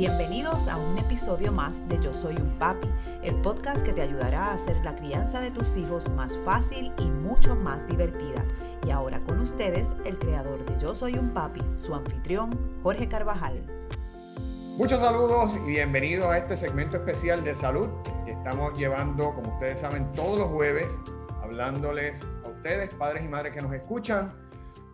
Bienvenidos 0.00 0.66
a 0.66 0.78
un 0.78 0.96
episodio 0.96 1.52
más 1.52 1.86
de 1.90 2.00
Yo 2.00 2.14
Soy 2.14 2.34
un 2.34 2.58
Papi, 2.58 2.88
el 3.22 3.34
podcast 3.42 3.84
que 3.84 3.92
te 3.92 4.00
ayudará 4.00 4.46
a 4.46 4.54
hacer 4.54 4.82
la 4.82 4.96
crianza 4.96 5.42
de 5.42 5.50
tus 5.50 5.76
hijos 5.76 6.08
más 6.12 6.38
fácil 6.38 6.90
y 6.96 7.02
mucho 7.02 7.54
más 7.54 7.86
divertida. 7.86 8.42
Y 8.86 8.92
ahora 8.92 9.20
con 9.20 9.38
ustedes, 9.40 9.94
el 10.06 10.18
creador 10.18 10.64
de 10.64 10.80
Yo 10.80 10.94
Soy 10.94 11.18
un 11.18 11.34
Papi, 11.34 11.60
su 11.76 11.94
anfitrión, 11.94 12.58
Jorge 12.82 13.08
Carvajal. 13.08 13.62
Muchos 14.78 15.00
saludos 15.00 15.54
y 15.56 15.68
bienvenidos 15.68 16.28
a 16.28 16.38
este 16.38 16.56
segmento 16.56 16.96
especial 16.96 17.44
de 17.44 17.54
salud 17.54 17.90
que 18.24 18.32
estamos 18.32 18.78
llevando, 18.78 19.34
como 19.34 19.52
ustedes 19.52 19.80
saben, 19.80 20.10
todos 20.12 20.38
los 20.38 20.48
jueves, 20.48 20.96
hablándoles 21.42 22.22
a 22.46 22.48
ustedes, 22.48 22.94
padres 22.94 23.22
y 23.22 23.28
madres 23.28 23.52
que 23.52 23.60
nos 23.60 23.74
escuchan, 23.74 24.32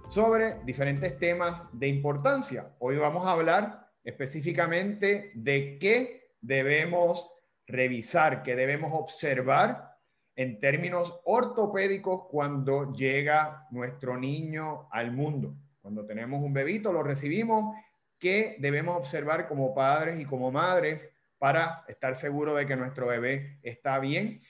sobre 0.09 0.57
diferentes 0.64 1.16
temas 1.16 1.68
de 1.70 1.86
importancia. 1.86 2.73
Hoy 2.80 2.96
vamos 2.96 3.25
a 3.25 3.30
hablar 3.30 3.86
específicamente 4.07 5.32
de 5.34 5.79
qué 5.80 6.31
debemos 6.40 7.29
revisar, 7.67 8.44
qué 8.44 8.54
debemos 8.54 8.93
observar 8.94 9.96
en 10.36 10.61
términos 10.61 11.21
ortopédicos 11.25 12.29
cuando 12.31 12.93
llega 12.93 13.67
nuestro 13.72 14.17
niño 14.17 14.89
al 14.93 15.11
mundo. 15.11 15.57
Cuando 15.81 16.07
tenemos 16.07 16.40
un 16.40 16.53
bebito, 16.53 16.93
lo 16.93 17.03
recibimos, 17.03 17.75
qué 18.17 18.57
debemos 18.61 18.96
observar 18.96 19.48
como 19.48 19.75
padres 19.75 20.20
y 20.20 20.25
como 20.25 20.53
madres 20.53 21.11
para 21.39 21.84
estar 21.89 22.14
seguros 22.14 22.57
de 22.57 22.67
que 22.67 22.76
nuestro 22.76 23.09
bebé 23.09 23.59
está 23.62 23.98
bien. 23.98 24.40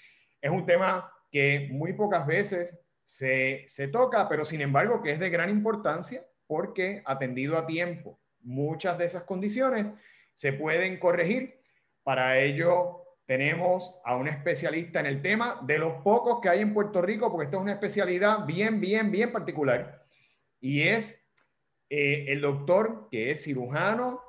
Es 0.43 0.51
un 0.51 0.67
tema 0.67 1.11
que 1.31 1.69
muy 1.73 1.95
pocas 1.95 2.27
veces 2.27 2.79
se, 3.03 3.65
se 3.69 3.89
toca, 3.89 4.29
pero 4.29 4.45
sin 4.45 4.61
embargo 4.61 5.01
que 5.03 5.13
es 5.13 5.19
de 5.19 5.31
gran 5.31 5.49
importancia 5.49 6.27
porque 6.47 7.03
atendido 7.07 7.57
a 7.57 7.67
tiempo 7.67 8.21
muchas 8.47 8.97
de 8.97 9.05
esas 9.05 9.25
condiciones 9.25 9.93
se 10.33 10.53
pueden 10.53 10.99
corregir. 10.99 11.61
Para 12.03 12.39
ello 12.39 13.03
tenemos 13.27 13.99
a 14.05 14.17
un 14.17 14.29
especialista 14.29 15.01
en 15.01 15.07
el 15.07 15.21
tema, 15.21 15.61
de 15.67 15.79
los 15.79 15.95
pocos 16.03 16.41
que 16.41 16.49
hay 16.49 16.61
en 16.61 16.73
Puerto 16.73 17.03
Rico, 17.03 17.31
porque 17.31 17.47
esto 17.47 17.57
es 17.59 17.63
una 17.65 17.73
especialidad 17.73 18.47
bien, 18.47 18.81
bien, 18.81 19.11
bien 19.11 19.33
particular, 19.33 20.07
y 20.61 20.83
es 20.83 21.27
eh, 21.91 22.27
el 22.29 22.41
doctor 22.41 23.09
que 23.11 23.31
es 23.31 23.43
cirujano 23.43 24.23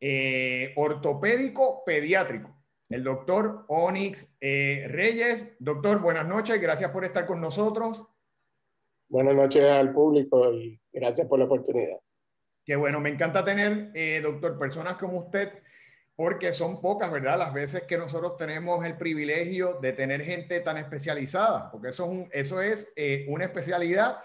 eh, 0.00 0.72
ortopédico 0.76 1.84
pediátrico, 1.84 2.56
el 2.88 3.04
doctor 3.04 3.64
Onyx 3.68 4.34
eh, 4.40 4.86
Reyes. 4.88 5.56
Doctor, 5.60 6.00
buenas 6.00 6.26
noches, 6.26 6.60
gracias 6.60 6.90
por 6.90 7.04
estar 7.04 7.26
con 7.26 7.40
nosotros. 7.40 8.04
Buenas 9.08 9.34
noches 9.34 9.62
al 9.64 9.92
público 9.92 10.52
y 10.52 10.80
gracias 10.92 11.28
por 11.28 11.38
la 11.38 11.44
oportunidad. 11.44 11.98
Qué 12.70 12.76
bueno, 12.76 13.00
me 13.00 13.10
encanta 13.10 13.44
tener, 13.44 13.90
eh, 13.94 14.20
doctor, 14.22 14.56
personas 14.56 14.96
como 14.96 15.18
usted, 15.18 15.50
porque 16.14 16.52
son 16.52 16.80
pocas, 16.80 17.10
¿verdad? 17.10 17.36
Las 17.36 17.52
veces 17.52 17.82
que 17.82 17.98
nosotros 17.98 18.36
tenemos 18.36 18.84
el 18.84 18.96
privilegio 18.96 19.80
de 19.82 19.92
tener 19.92 20.22
gente 20.22 20.60
tan 20.60 20.76
especializada, 20.76 21.68
porque 21.72 21.88
eso 21.88 22.04
es, 22.04 22.10
un, 22.16 22.28
eso 22.30 22.62
es 22.62 22.92
eh, 22.94 23.26
una 23.28 23.46
especialidad 23.46 24.18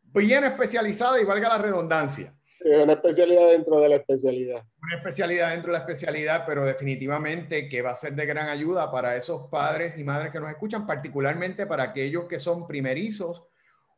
bien 0.00 0.44
especializada 0.44 1.20
y 1.20 1.24
valga 1.24 1.48
la 1.48 1.58
redundancia. 1.58 2.32
una 2.64 2.92
especialidad 2.92 3.48
dentro 3.48 3.80
de 3.80 3.88
la 3.88 3.96
especialidad. 3.96 4.62
Una 4.80 4.94
especialidad 4.94 5.50
dentro 5.50 5.72
de 5.72 5.78
la 5.80 5.84
especialidad, 5.84 6.44
pero 6.46 6.64
definitivamente 6.64 7.68
que 7.68 7.82
va 7.82 7.90
a 7.90 7.96
ser 7.96 8.14
de 8.14 8.26
gran 8.26 8.48
ayuda 8.48 8.92
para 8.92 9.16
esos 9.16 9.48
padres 9.50 9.98
y 9.98 10.04
madres 10.04 10.30
que 10.30 10.38
nos 10.38 10.50
escuchan, 10.50 10.86
particularmente 10.86 11.66
para 11.66 11.82
aquellos 11.82 12.26
que 12.26 12.38
son 12.38 12.64
primerizos 12.64 13.42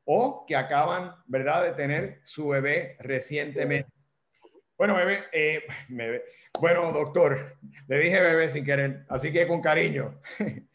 o 0.05 0.45
que 0.47 0.57
acaban, 0.57 1.15
¿verdad?, 1.27 1.65
de 1.65 1.73
tener 1.73 2.21
su 2.25 2.49
bebé 2.49 2.97
recientemente. 3.01 3.91
Bueno, 4.77 4.97
bebé, 4.97 5.25
eh, 5.33 5.63
bueno, 6.59 6.91
doctor, 6.93 7.59
le 7.87 7.99
dije 7.99 8.21
bebé 8.21 8.49
sin 8.49 8.65
querer, 8.65 9.05
así 9.09 9.31
que 9.31 9.47
con 9.47 9.61
cariño. 9.61 10.21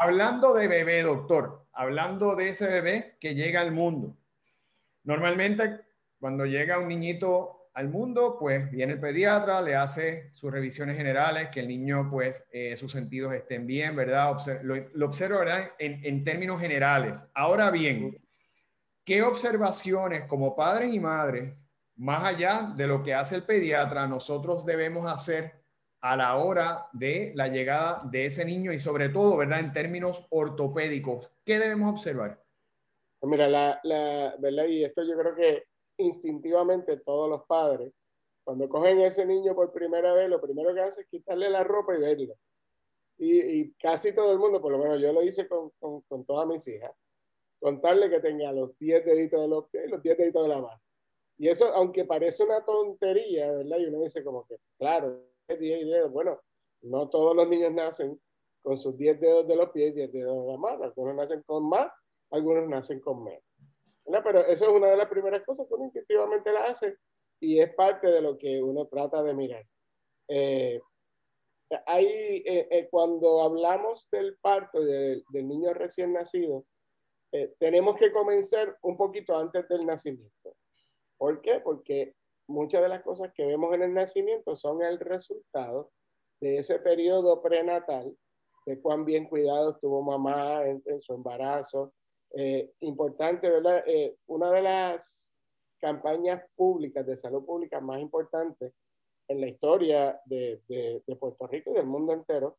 hablando 0.00 0.54
de 0.54 0.68
bebé, 0.68 1.02
doctor, 1.02 1.66
hablando 1.72 2.36
de 2.36 2.50
ese 2.50 2.68
bebé 2.68 3.16
que 3.20 3.34
llega 3.34 3.60
al 3.60 3.72
mundo. 3.72 4.16
Normalmente, 5.04 5.80
cuando 6.20 6.46
llega 6.46 6.78
un 6.78 6.88
niñito 6.88 7.70
al 7.74 7.88
mundo, 7.88 8.36
pues 8.38 8.70
viene 8.70 8.94
el 8.94 9.00
pediatra, 9.00 9.62
le 9.62 9.74
hace 9.74 10.30
sus 10.34 10.50
revisiones 10.50 10.96
generales, 10.96 11.48
que 11.52 11.60
el 11.60 11.68
niño, 11.68 12.08
pues, 12.10 12.44
eh, 12.50 12.76
sus 12.76 12.92
sentidos 12.92 13.32
estén 13.34 13.66
bien, 13.66 13.94
¿verdad? 13.94 14.36
lo, 14.62 15.06
observa, 15.06 15.38
¿verdad? 15.38 15.70
En, 15.78 16.04
en 16.04 16.24
términos 16.24 16.60
generales. 16.60 17.24
Ahora 17.34 17.70
bien, 17.70 18.18
¿Qué 19.08 19.22
observaciones 19.22 20.26
como 20.26 20.54
padres 20.54 20.92
y 20.92 21.00
madres, 21.00 21.66
más 21.96 22.24
allá 22.24 22.74
de 22.76 22.86
lo 22.86 23.02
que 23.02 23.14
hace 23.14 23.36
el 23.36 23.42
pediatra, 23.42 24.06
nosotros 24.06 24.66
debemos 24.66 25.10
hacer 25.10 25.64
a 26.02 26.14
la 26.14 26.36
hora 26.36 26.90
de 26.92 27.32
la 27.34 27.48
llegada 27.48 28.02
de 28.04 28.26
ese 28.26 28.44
niño 28.44 28.70
y 28.70 28.78
sobre 28.78 29.08
todo, 29.08 29.38
¿verdad? 29.38 29.60
En 29.60 29.72
términos 29.72 30.26
ortopédicos, 30.28 31.34
¿qué 31.42 31.58
debemos 31.58 31.90
observar? 31.90 32.44
Pues 33.18 33.30
mira, 33.30 33.48
la, 33.48 33.80
la, 33.82 34.36
¿verdad? 34.40 34.66
Y 34.66 34.84
esto 34.84 35.02
yo 35.02 35.16
creo 35.16 35.34
que 35.34 35.64
instintivamente 35.96 36.98
todos 36.98 37.30
los 37.30 37.46
padres, 37.46 37.90
cuando 38.44 38.68
cogen 38.68 38.98
a 38.98 39.06
ese 39.06 39.24
niño 39.24 39.54
por 39.54 39.72
primera 39.72 40.12
vez, 40.12 40.28
lo 40.28 40.38
primero 40.38 40.74
que 40.74 40.82
hacen 40.82 41.04
es 41.04 41.08
quitarle 41.08 41.48
la 41.48 41.64
ropa 41.64 41.96
y 41.96 42.00
verlo. 42.00 42.34
Y, 43.16 43.72
casi 43.76 44.14
todo 44.14 44.32
el 44.32 44.38
mundo, 44.38 44.60
por 44.60 44.70
lo 44.70 44.76
menos 44.76 45.00
yo 45.00 45.14
lo 45.14 45.22
hice 45.22 45.48
con, 45.48 45.70
con 45.80 46.26
todas 46.26 46.46
mis 46.46 46.68
hijas, 46.68 46.92
contarle 47.60 48.10
que 48.10 48.20
tenga 48.20 48.52
los 48.52 48.78
10 48.78 49.04
deditos 49.04 49.40
de 49.40 49.48
los 49.48 49.68
pies 49.70 49.84
y 49.86 49.90
los 49.90 50.02
10 50.02 50.18
deditos 50.18 50.42
de 50.42 50.48
la 50.48 50.60
mano. 50.60 50.80
Y 51.38 51.48
eso, 51.48 51.66
aunque 51.74 52.04
parece 52.04 52.44
una 52.44 52.64
tontería, 52.64 53.52
¿verdad? 53.52 53.78
Y 53.78 53.86
uno 53.86 54.02
dice 54.02 54.24
como 54.24 54.44
que, 54.46 54.56
claro, 54.78 55.22
10 55.48 55.86
dedos. 55.86 56.12
Bueno, 56.12 56.40
no 56.82 57.08
todos 57.08 57.34
los 57.34 57.48
niños 57.48 57.72
nacen 57.72 58.20
con 58.62 58.76
sus 58.76 58.96
10 58.96 59.20
dedos 59.20 59.46
de 59.46 59.56
los 59.56 59.70
pies 59.70 59.92
y 59.92 59.96
10 59.96 60.12
dedos 60.12 60.44
de 60.44 60.52
la 60.52 60.58
mano. 60.58 60.84
Algunos 60.84 61.14
nacen 61.14 61.42
con 61.42 61.68
más, 61.68 61.90
algunos 62.30 62.68
nacen 62.68 63.00
con 63.00 63.22
menos. 63.22 63.42
¿verdad? 64.04 64.22
Pero 64.24 64.40
eso 64.46 64.64
es 64.66 64.70
una 64.70 64.88
de 64.88 64.96
las 64.96 65.08
primeras 65.08 65.44
cosas 65.44 65.66
que 65.68 65.74
uno 65.74 65.84
instintivamente 65.84 66.52
la 66.52 66.64
hace 66.64 66.96
y 67.40 67.60
es 67.60 67.72
parte 67.74 68.08
de 68.08 68.20
lo 68.20 68.36
que 68.36 68.62
uno 68.62 68.86
trata 68.86 69.22
de 69.22 69.34
mirar. 69.34 69.64
Eh, 70.28 70.80
eh, 71.70 72.68
eh, 72.70 72.88
cuando 72.90 73.42
hablamos 73.42 74.08
del 74.10 74.36
parto 74.38 74.80
del 74.82 75.24
niño 75.32 75.72
recién 75.74 76.12
nacido, 76.12 76.64
eh, 77.32 77.54
tenemos 77.58 77.96
que 77.96 78.10
comenzar 78.10 78.76
un 78.82 78.96
poquito 78.96 79.36
antes 79.36 79.68
del 79.68 79.84
nacimiento. 79.84 80.56
¿Por 81.18 81.40
qué? 81.42 81.60
Porque 81.60 82.14
muchas 82.46 82.80
de 82.82 82.88
las 82.88 83.02
cosas 83.02 83.32
que 83.34 83.44
vemos 83.44 83.74
en 83.74 83.82
el 83.82 83.92
nacimiento 83.92 84.56
son 84.56 84.82
el 84.82 84.98
resultado 84.98 85.90
de 86.40 86.56
ese 86.56 86.78
periodo 86.78 87.42
prenatal, 87.42 88.16
de 88.64 88.80
cuán 88.80 89.04
bien 89.04 89.26
cuidado 89.26 89.72
estuvo 89.72 90.02
mamá 90.02 90.64
en, 90.64 90.82
su 91.00 91.14
embarazo. 91.14 91.92
Eh, 92.34 92.70
importante, 92.80 93.48
¿verdad? 93.48 93.82
Eh, 93.86 94.16
una 94.26 94.50
de 94.50 94.62
las 94.62 95.32
campañas 95.80 96.42
públicas 96.54 97.06
de 97.06 97.16
salud 97.16 97.44
pública 97.44 97.80
más 97.80 98.00
importantes 98.00 98.72
en 99.28 99.40
la 99.40 99.48
historia 99.48 100.20
de, 100.24 100.62
de, 100.68 101.16
Puerto 101.16 101.46
Rico 101.46 101.70
y 101.70 101.74
del 101.74 101.86
mundo 101.86 102.12
entero 102.12 102.58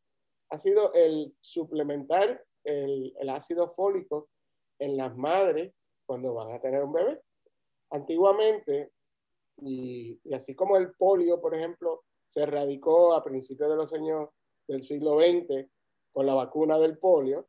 ha 0.51 0.59
sido 0.59 0.93
el 0.93 1.35
suplementar 1.41 2.43
el, 2.63 3.13
el 3.19 3.29
ácido 3.29 3.73
fólico 3.73 4.29
en 4.79 4.97
las 4.97 5.15
madres 5.15 5.73
cuando 6.05 6.33
van 6.33 6.53
a 6.53 6.59
tener 6.59 6.83
un 6.83 6.93
bebé. 6.93 7.21
Antiguamente, 7.91 8.91
y, 9.57 10.19
así 10.33 10.55
como 10.55 10.77
el 10.77 10.93
polio, 10.93 11.39
por 11.41 11.53
ejemplo, 11.55 12.03
se 12.25 12.41
erradicó 12.41 13.13
a 13.13 13.23
principios 13.23 13.69
de 13.69 13.75
los 13.75 13.93
años 13.93 14.29
del 14.67 14.81
siglo 14.83 15.19
XX 15.19 15.67
con 16.11 16.25
la 16.25 16.33
vacuna 16.33 16.77
del 16.79 16.97
polio, 16.97 17.47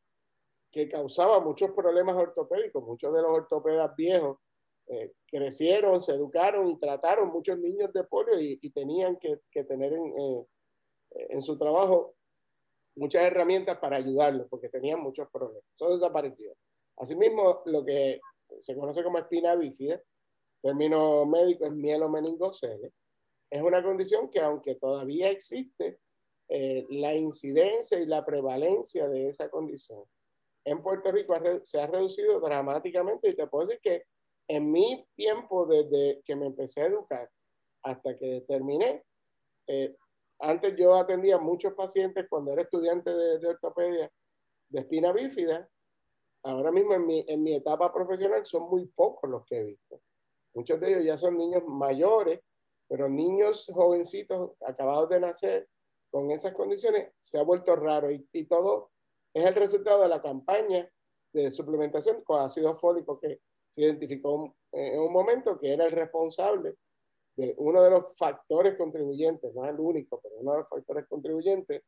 que 0.70 0.88
causaba 0.88 1.40
muchos 1.40 1.72
problemas 1.72 2.16
ortopédicos. 2.16 2.84
Muchos 2.84 3.12
de 3.12 3.22
los 3.22 3.30
ortopedas 3.30 3.94
viejos 3.96 4.38
eh, 4.86 5.12
crecieron, 5.26 6.00
se 6.00 6.12
educaron 6.12 6.68
y 6.68 6.78
trataron 6.78 7.30
muchos 7.30 7.58
niños 7.58 7.92
de 7.92 8.04
polio 8.04 8.40
y, 8.40 8.70
tenían 8.70 9.18
que, 9.18 9.38
tener 9.64 9.92
en, 9.92 10.18
eh, 10.18 10.46
en, 11.30 11.42
su 11.42 11.58
trabajo 11.58 12.14
muchas 12.96 13.22
herramientas 13.22 13.78
para 13.78 13.96
ayudarlos 13.96 14.46
porque 14.48 14.68
tenían 14.68 15.00
muchos 15.00 15.28
problemas. 15.30 15.64
Eso 15.76 15.90
desapareció. 15.90 16.54
Asimismo, 17.00 17.62
lo 17.64 17.84
que 17.84 18.20
se 18.60 18.76
conoce 18.76 19.02
como 19.02 19.18
espina 19.18 19.54
bífida, 19.54 20.00
término 20.62 21.24
médico 21.24 21.64
es 21.64 21.72
mielomeningocele, 21.72 22.92
es 23.50 23.62
una 23.62 23.82
condición 23.82 24.30
que 24.30 24.40
aunque 24.40 24.74
todavía 24.76 25.30
existe, 25.30 25.98
eh, 26.48 26.86
la 26.90 27.14
incidencia 27.14 27.98
y 27.98 28.06
la 28.06 28.24
prevalencia 28.24 29.08
de 29.08 29.28
esa 29.28 29.48
condición 29.48 30.04
en 30.64 30.82
Puerto 30.82 31.10
Rico 31.10 31.34
se 31.62 31.80
ha 31.80 31.86
reducido 31.86 32.40
dramáticamente. 32.40 33.30
Y 33.30 33.36
te 33.36 33.46
puedo 33.46 33.66
decir 33.66 33.80
que 33.82 34.04
en 34.48 34.70
mi 34.70 35.06
tiempo 35.14 35.66
desde 35.66 36.22
que 36.24 36.36
me 36.36 36.46
empecé 36.46 36.82
a 36.82 36.86
educar 36.86 37.30
hasta 37.82 38.14
que 38.16 38.44
terminé, 38.46 39.04
eh, 39.68 39.96
antes 40.40 40.74
yo 40.76 40.94
atendía 40.94 41.38
muchos 41.38 41.72
pacientes 41.74 42.26
cuando 42.28 42.52
era 42.52 42.62
estudiante 42.62 43.14
de, 43.14 43.38
de 43.38 43.46
ortopedia 43.48 44.10
de 44.68 44.80
espina 44.80 45.12
bífida 45.12 45.68
ahora 46.42 46.72
mismo 46.72 46.94
en 46.94 47.06
mi, 47.06 47.24
en 47.26 47.42
mi 47.42 47.54
etapa 47.54 47.92
profesional 47.92 48.44
son 48.46 48.68
muy 48.70 48.86
pocos 48.86 49.28
los 49.28 49.44
que 49.46 49.58
he 49.58 49.64
visto. 49.64 50.00
Muchos 50.54 50.80
de 50.80 50.90
ellos 50.90 51.04
ya 51.04 51.18
son 51.18 51.36
niños 51.36 51.62
mayores 51.66 52.40
pero 52.90 53.08
niños 53.08 53.70
jovencitos 53.72 54.50
acabados 54.66 55.08
de 55.10 55.20
nacer 55.20 55.68
con 56.10 56.32
esas 56.32 56.52
condiciones 56.52 57.12
se 57.20 57.38
ha 57.38 57.44
vuelto 57.44 57.76
raro 57.76 58.10
y, 58.10 58.28
y 58.32 58.46
todo 58.46 58.90
es 59.32 59.46
el 59.46 59.54
resultado 59.54 60.02
de 60.02 60.08
la 60.08 60.20
campaña 60.20 60.90
de 61.32 61.52
suplementación 61.52 62.24
con 62.24 62.40
ácido 62.40 62.76
fólico 62.76 63.20
que 63.20 63.40
se 63.68 63.82
identificó 63.82 64.56
en 64.72 64.98
un 64.98 65.12
momento 65.12 65.56
que 65.56 65.72
era 65.72 65.84
el 65.84 65.92
responsable 65.92 66.74
de 67.36 67.54
uno 67.58 67.80
de 67.80 67.90
los 67.90 68.18
factores 68.18 68.76
contribuyentes, 68.76 69.54
no 69.54 69.64
el 69.66 69.78
único, 69.78 70.20
pero 70.20 70.34
uno 70.38 70.52
de 70.52 70.58
los 70.58 70.68
factores 70.68 71.06
contribuyentes 71.06 71.84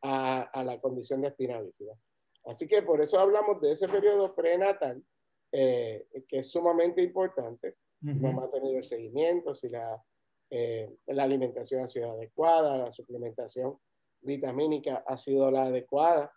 a, 0.00 0.40
a 0.40 0.64
la 0.64 0.80
condición 0.80 1.20
de 1.20 1.28
espina 1.28 1.60
bífida. 1.60 1.92
Así 2.46 2.68
que 2.68 2.82
por 2.82 3.00
eso 3.00 3.18
hablamos 3.18 3.60
de 3.60 3.72
ese 3.72 3.88
periodo 3.88 4.34
prenatal, 4.34 5.02
eh, 5.52 6.06
que 6.28 6.38
es 6.38 6.50
sumamente 6.50 7.02
importante. 7.02 7.76
Uh 8.02 8.08
-huh. 8.08 8.20
Mamá 8.20 8.44
ha 8.44 8.50
tenido 8.50 8.78
el 8.78 8.84
seguimiento, 8.84 9.54
si 9.54 9.68
la, 9.68 10.02
eh, 10.50 10.88
la 11.06 11.24
alimentación 11.24 11.82
ha 11.82 11.88
sido 11.88 12.12
adecuada, 12.12 12.76
la 12.76 12.92
suplementación 12.92 13.78
vitamínica 14.20 15.02
ha 15.06 15.16
sido 15.16 15.50
la 15.50 15.64
adecuada, 15.64 16.32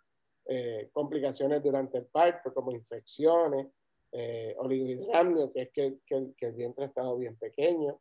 eh, 0.46 0.90
complicaciones 0.92 1.62
durante 1.62 1.98
el 1.98 2.06
parto 2.06 2.52
como 2.52 2.72
infecciones, 2.72 3.68
eh, 4.12 4.54
oligohidramnio, 4.58 5.52
que 5.52 5.62
es 5.62 5.70
que, 5.70 5.98
que, 6.04 6.32
que, 6.36 6.46
el 6.46 6.54
vientre 6.54 6.84
ha 6.84 6.88
estado 6.88 7.16
bien 7.16 7.36
pequeño, 7.36 8.00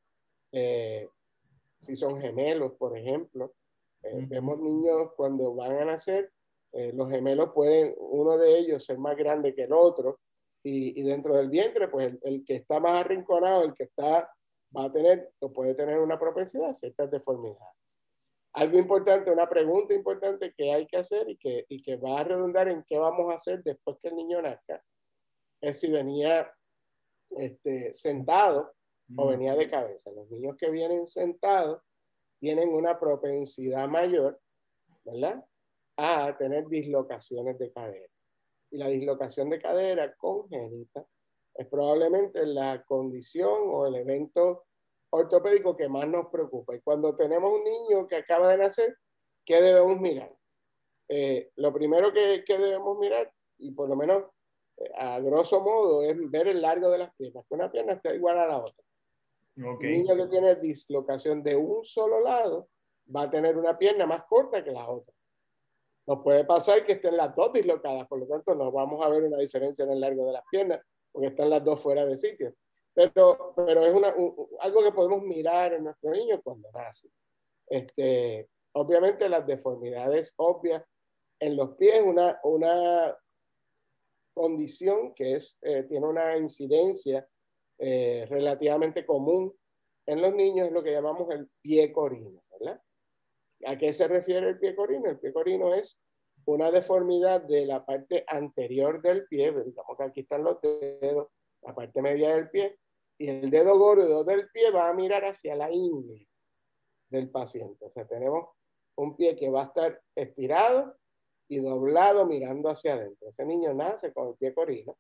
si 0.51 1.95
son 1.95 2.19
gemelos, 2.19 2.73
por 2.73 2.97
ejemplo. 2.97 3.53
Uh 4.01 4.07
-huh. 4.07 4.27
Vemos 4.29 4.59
niños 4.59 5.11
cuando 5.15 5.53
van 5.53 5.77
a 5.77 5.85
nacer, 5.85 6.31
eh, 6.73 6.91
los 6.93 7.09
gemelos 7.09 7.51
pueden, 7.53 7.95
uno 7.97 8.37
de 8.37 8.57
ellos 8.59 8.85
ser 8.85 8.97
más 8.97 9.15
grande 9.15 9.53
que 9.53 9.63
el 9.63 9.73
otro, 9.73 10.19
y, 10.63 10.99
y 10.99 11.03
dentro 11.03 11.35
del 11.35 11.49
vientre, 11.49 11.87
pues 11.87 12.07
el, 12.07 12.19
el, 12.23 12.45
que 12.45 12.55
está 12.55 12.79
más 12.79 12.93
arrinconado, 12.93 13.63
el 13.63 13.73
que 13.73 13.83
está, 13.83 14.31
va 14.75 14.85
a 14.85 14.91
tener, 14.91 15.31
o 15.39 15.51
puede 15.51 15.73
tener 15.73 15.99
una 15.99 16.19
propensidad 16.19 16.69
a 16.69 16.73
ciertas 16.73 17.09
deformidades. 17.09 17.75
Algo 18.53 18.77
importante, 18.77 19.31
una 19.31 19.47
pregunta 19.47 19.93
importante 19.93 20.53
que 20.57 20.73
hay 20.73 20.85
que 20.87 20.97
hacer 20.97 21.29
y 21.29 21.37
que, 21.37 21.65
y 21.69 21.81
que 21.81 21.97
va 21.97 22.19
a 22.19 22.23
redundar 22.23 22.67
en 22.67 22.83
qué 22.83 22.97
vamos 22.97 23.31
a 23.31 23.37
hacer 23.37 23.63
después 23.63 23.97
que 24.01 24.09
el 24.09 24.15
niño 24.15 24.41
nazca, 24.41 24.83
es 25.61 25.79
si 25.79 25.89
venía 25.91 26.51
este, 27.31 27.93
sentado 27.93 28.73
o 29.15 29.27
venía 29.27 29.55
de 29.55 29.69
cabeza. 29.69 30.11
Los 30.11 30.29
niños 30.29 30.55
que 30.57 30.69
vienen 30.69 31.07
sentados 31.07 31.81
tienen 32.39 32.69
una 32.69 32.99
propensidad 32.99 33.87
mayor, 33.87 34.39
¿verdad? 35.03 35.43
A 36.01 36.37
tener 36.37 36.67
dislocaciones 36.67 37.59
de 37.59 37.71
cadera. 37.71 38.07
Y 38.71 38.77
la 38.77 38.87
dislocación 38.87 39.49
de 39.49 39.59
cadera 39.59 40.15
congénita 40.15 41.05
es 41.55 41.67
probablemente 41.67 42.45
la 42.45 42.83
condición 42.85 43.63
o 43.65 43.85
el 43.85 43.95
evento 43.95 44.63
ortopédico 45.09 45.75
que 45.75 45.89
más 45.89 46.07
nos 46.07 46.27
preocupa. 46.27 46.75
Y 46.75 46.81
cuando 46.81 47.15
tenemos 47.15 47.51
un 47.51 47.63
niño 47.63 48.07
que 48.07 48.15
acaba 48.15 48.49
de 48.49 48.57
nacer, 48.57 48.97
¿qué 49.45 49.61
debemos 49.61 49.99
mirar? 49.99 50.33
Eh, 51.09 51.51
lo 51.55 51.73
primero 51.73 52.13
que, 52.13 52.43
que, 52.45 52.57
debemos 52.57 52.97
mirar, 52.97 53.29
y 53.57 53.71
por 53.71 53.89
lo 53.89 53.95
menos 53.95 54.23
eh, 54.77 54.91
a 54.97 55.19
grosso 55.19 55.59
modo, 55.59 56.03
es 56.03 56.15
ver 56.29 56.47
el 56.47 56.61
largo 56.61 56.89
de 56.89 56.99
las 56.99 57.13
piernas, 57.15 57.45
que 57.47 57.55
una 57.55 57.71
pierna 57.71 57.93
esté 57.93 58.15
igual 58.15 58.37
a 58.37 58.47
la 58.47 58.59
otra. 58.59 58.85
Okay. 59.57 59.89
Un 59.89 60.01
niño 60.01 60.15
que 60.15 60.27
tiene 60.27 60.55
dislocación 60.55 61.43
de 61.43 61.55
un 61.55 61.83
solo 61.83 62.21
lado 62.21 62.69
va 63.13 63.23
a 63.23 63.29
tener 63.29 63.57
una 63.57 63.77
pierna 63.77 64.05
más 64.05 64.23
corta 64.29 64.63
que 64.63 64.71
la 64.71 64.87
otra. 64.87 65.13
Nos 66.09 66.23
puede 66.23 66.43
pasar 66.43 66.83
que 66.87 66.93
estén 66.93 67.15
las 67.15 67.35
dos 67.35 67.53
dislocadas, 67.53 68.07
por 68.07 68.17
lo 68.17 68.25
tanto 68.25 68.55
no 68.55 68.71
vamos 68.71 69.05
a 69.05 69.09
ver 69.09 69.25
una 69.25 69.37
diferencia 69.37 69.85
en 69.85 69.91
el 69.91 69.99
largo 69.99 70.25
de 70.25 70.33
las 70.33 70.43
piernas, 70.49 70.81
porque 71.11 71.27
están 71.27 71.51
las 71.51 71.63
dos 71.63 71.79
fuera 71.79 72.03
de 72.03 72.17
sitio. 72.17 72.55
Pero, 72.95 73.53
pero 73.55 73.85
es 73.85 73.93
algo 74.61 74.83
que 74.83 74.91
podemos 74.91 75.21
mirar 75.21 75.73
en 75.73 75.83
nuestro 75.83 76.09
niño 76.09 76.41
cuando 76.41 76.67
nace. 76.71 77.09
Este, 77.67 78.49
obviamente 78.71 79.29
las 79.29 79.45
deformidades 79.45 80.33
obvias 80.37 80.83
en 81.39 81.55
los 81.55 81.75
pies, 81.75 82.01
una, 82.03 82.39
una 82.41 83.15
condición 84.33 85.13
que 85.13 85.35
es, 85.35 85.59
eh, 85.61 85.83
tiene 85.83 86.07
una 86.07 86.35
incidencia 86.37 87.27
eh, 87.77 88.25
relativamente 88.27 89.05
común 89.05 89.55
en 90.07 90.23
los 90.23 90.33
niños 90.33 90.69
es 90.69 90.73
lo 90.73 90.81
que 90.81 90.91
llamamos 90.91 91.29
el 91.29 91.47
pie 91.61 91.93
corino, 91.93 92.41
¿verdad? 92.59 92.81
¿A 93.65 93.77
qué 93.77 93.91
se 93.93 94.07
refiere 94.07 94.49
el 94.49 94.59
pie 94.59 94.75
corino? 94.75 95.09
El 95.09 95.19
pie 95.19 95.33
corino 95.33 95.73
es 95.73 95.99
una 96.45 96.71
deformidad 96.71 97.41
de 97.43 97.65
la 97.65 97.85
parte 97.85 98.23
anterior 98.27 99.01
del 99.01 99.27
pie, 99.27 99.51
digamos 99.51 99.97
que 99.97 100.03
aquí 100.03 100.19
están 100.21 100.43
los 100.43 100.59
dedos, 100.61 101.27
la 101.61 101.75
parte 101.75 102.01
media 102.01 102.35
del 102.35 102.49
pie, 102.49 102.77
y 103.17 103.29
el 103.29 103.49
dedo 103.49 103.77
gordo 103.77 104.23
del 104.23 104.49
pie 104.49 104.71
va 104.71 104.89
a 104.89 104.93
mirar 104.93 105.25
hacia 105.25 105.55
la 105.55 105.69
ingle 105.71 106.27
del 107.09 107.29
paciente. 107.29 107.85
O 107.85 107.91
sea, 107.91 108.07
tenemos 108.07 108.49
un 108.95 109.15
pie 109.15 109.35
que 109.35 109.49
va 109.49 109.63
a 109.63 109.65
estar 109.65 110.01
estirado 110.15 110.95
y 111.49 111.59
doblado 111.59 112.25
mirando 112.25 112.69
hacia 112.69 112.93
adentro. 112.93 113.27
Ese 113.27 113.45
niño 113.45 113.73
nace 113.73 114.13
con 114.13 114.29
el 114.29 114.35
pie 114.35 114.53
corino. 114.53 114.97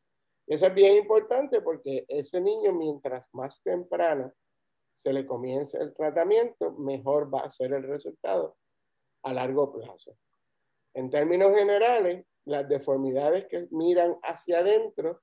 Eso 0.47 0.65
es 0.65 0.73
bien 0.73 0.97
importante 0.97 1.61
porque 1.61 2.05
ese 2.07 2.41
niño, 2.41 2.73
mientras 2.73 3.25
más 3.33 3.61
temprano 3.61 4.33
se 4.99 5.13
le 5.13 5.25
comience 5.25 5.77
el 5.77 5.93
tratamiento, 5.93 6.73
mejor 6.73 7.33
va 7.33 7.39
a 7.39 7.49
ser 7.49 7.71
el 7.71 7.83
resultado 7.83 8.57
a 9.23 9.31
largo 9.31 9.71
plazo. 9.71 10.17
En 10.93 11.09
términos 11.09 11.55
generales, 11.55 12.25
las 12.43 12.67
deformidades 12.67 13.45
que 13.47 13.65
miran 13.71 14.17
hacia 14.23 14.59
adentro 14.59 15.21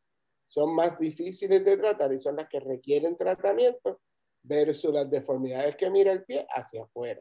son 0.48 0.74
más 0.74 0.98
difíciles 0.98 1.62
de 1.62 1.76
tratar 1.76 2.10
y 2.10 2.18
son 2.18 2.36
las 2.36 2.48
que 2.48 2.58
requieren 2.58 3.18
tratamiento 3.18 4.00
versus 4.42 4.94
las 4.94 5.10
deformidades 5.10 5.76
que 5.76 5.90
mira 5.90 6.10
el 6.10 6.24
pie 6.24 6.46
hacia 6.48 6.84
afuera. 6.84 7.20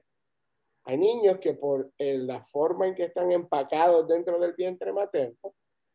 Hay 0.86 0.98
niños 0.98 1.40
que 1.40 1.56
por 1.56 1.92
eh, 1.98 2.20
la 2.20 2.46
forma 2.46 2.88
en 2.88 2.96
que 2.96 3.04
están 3.04 3.34
empacados 3.34 4.08
dentro 4.08 4.40
del 4.40 4.54
vientre 4.54 4.94
materno, 4.94 5.54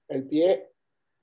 el 0.08 0.28
pie 0.28 0.68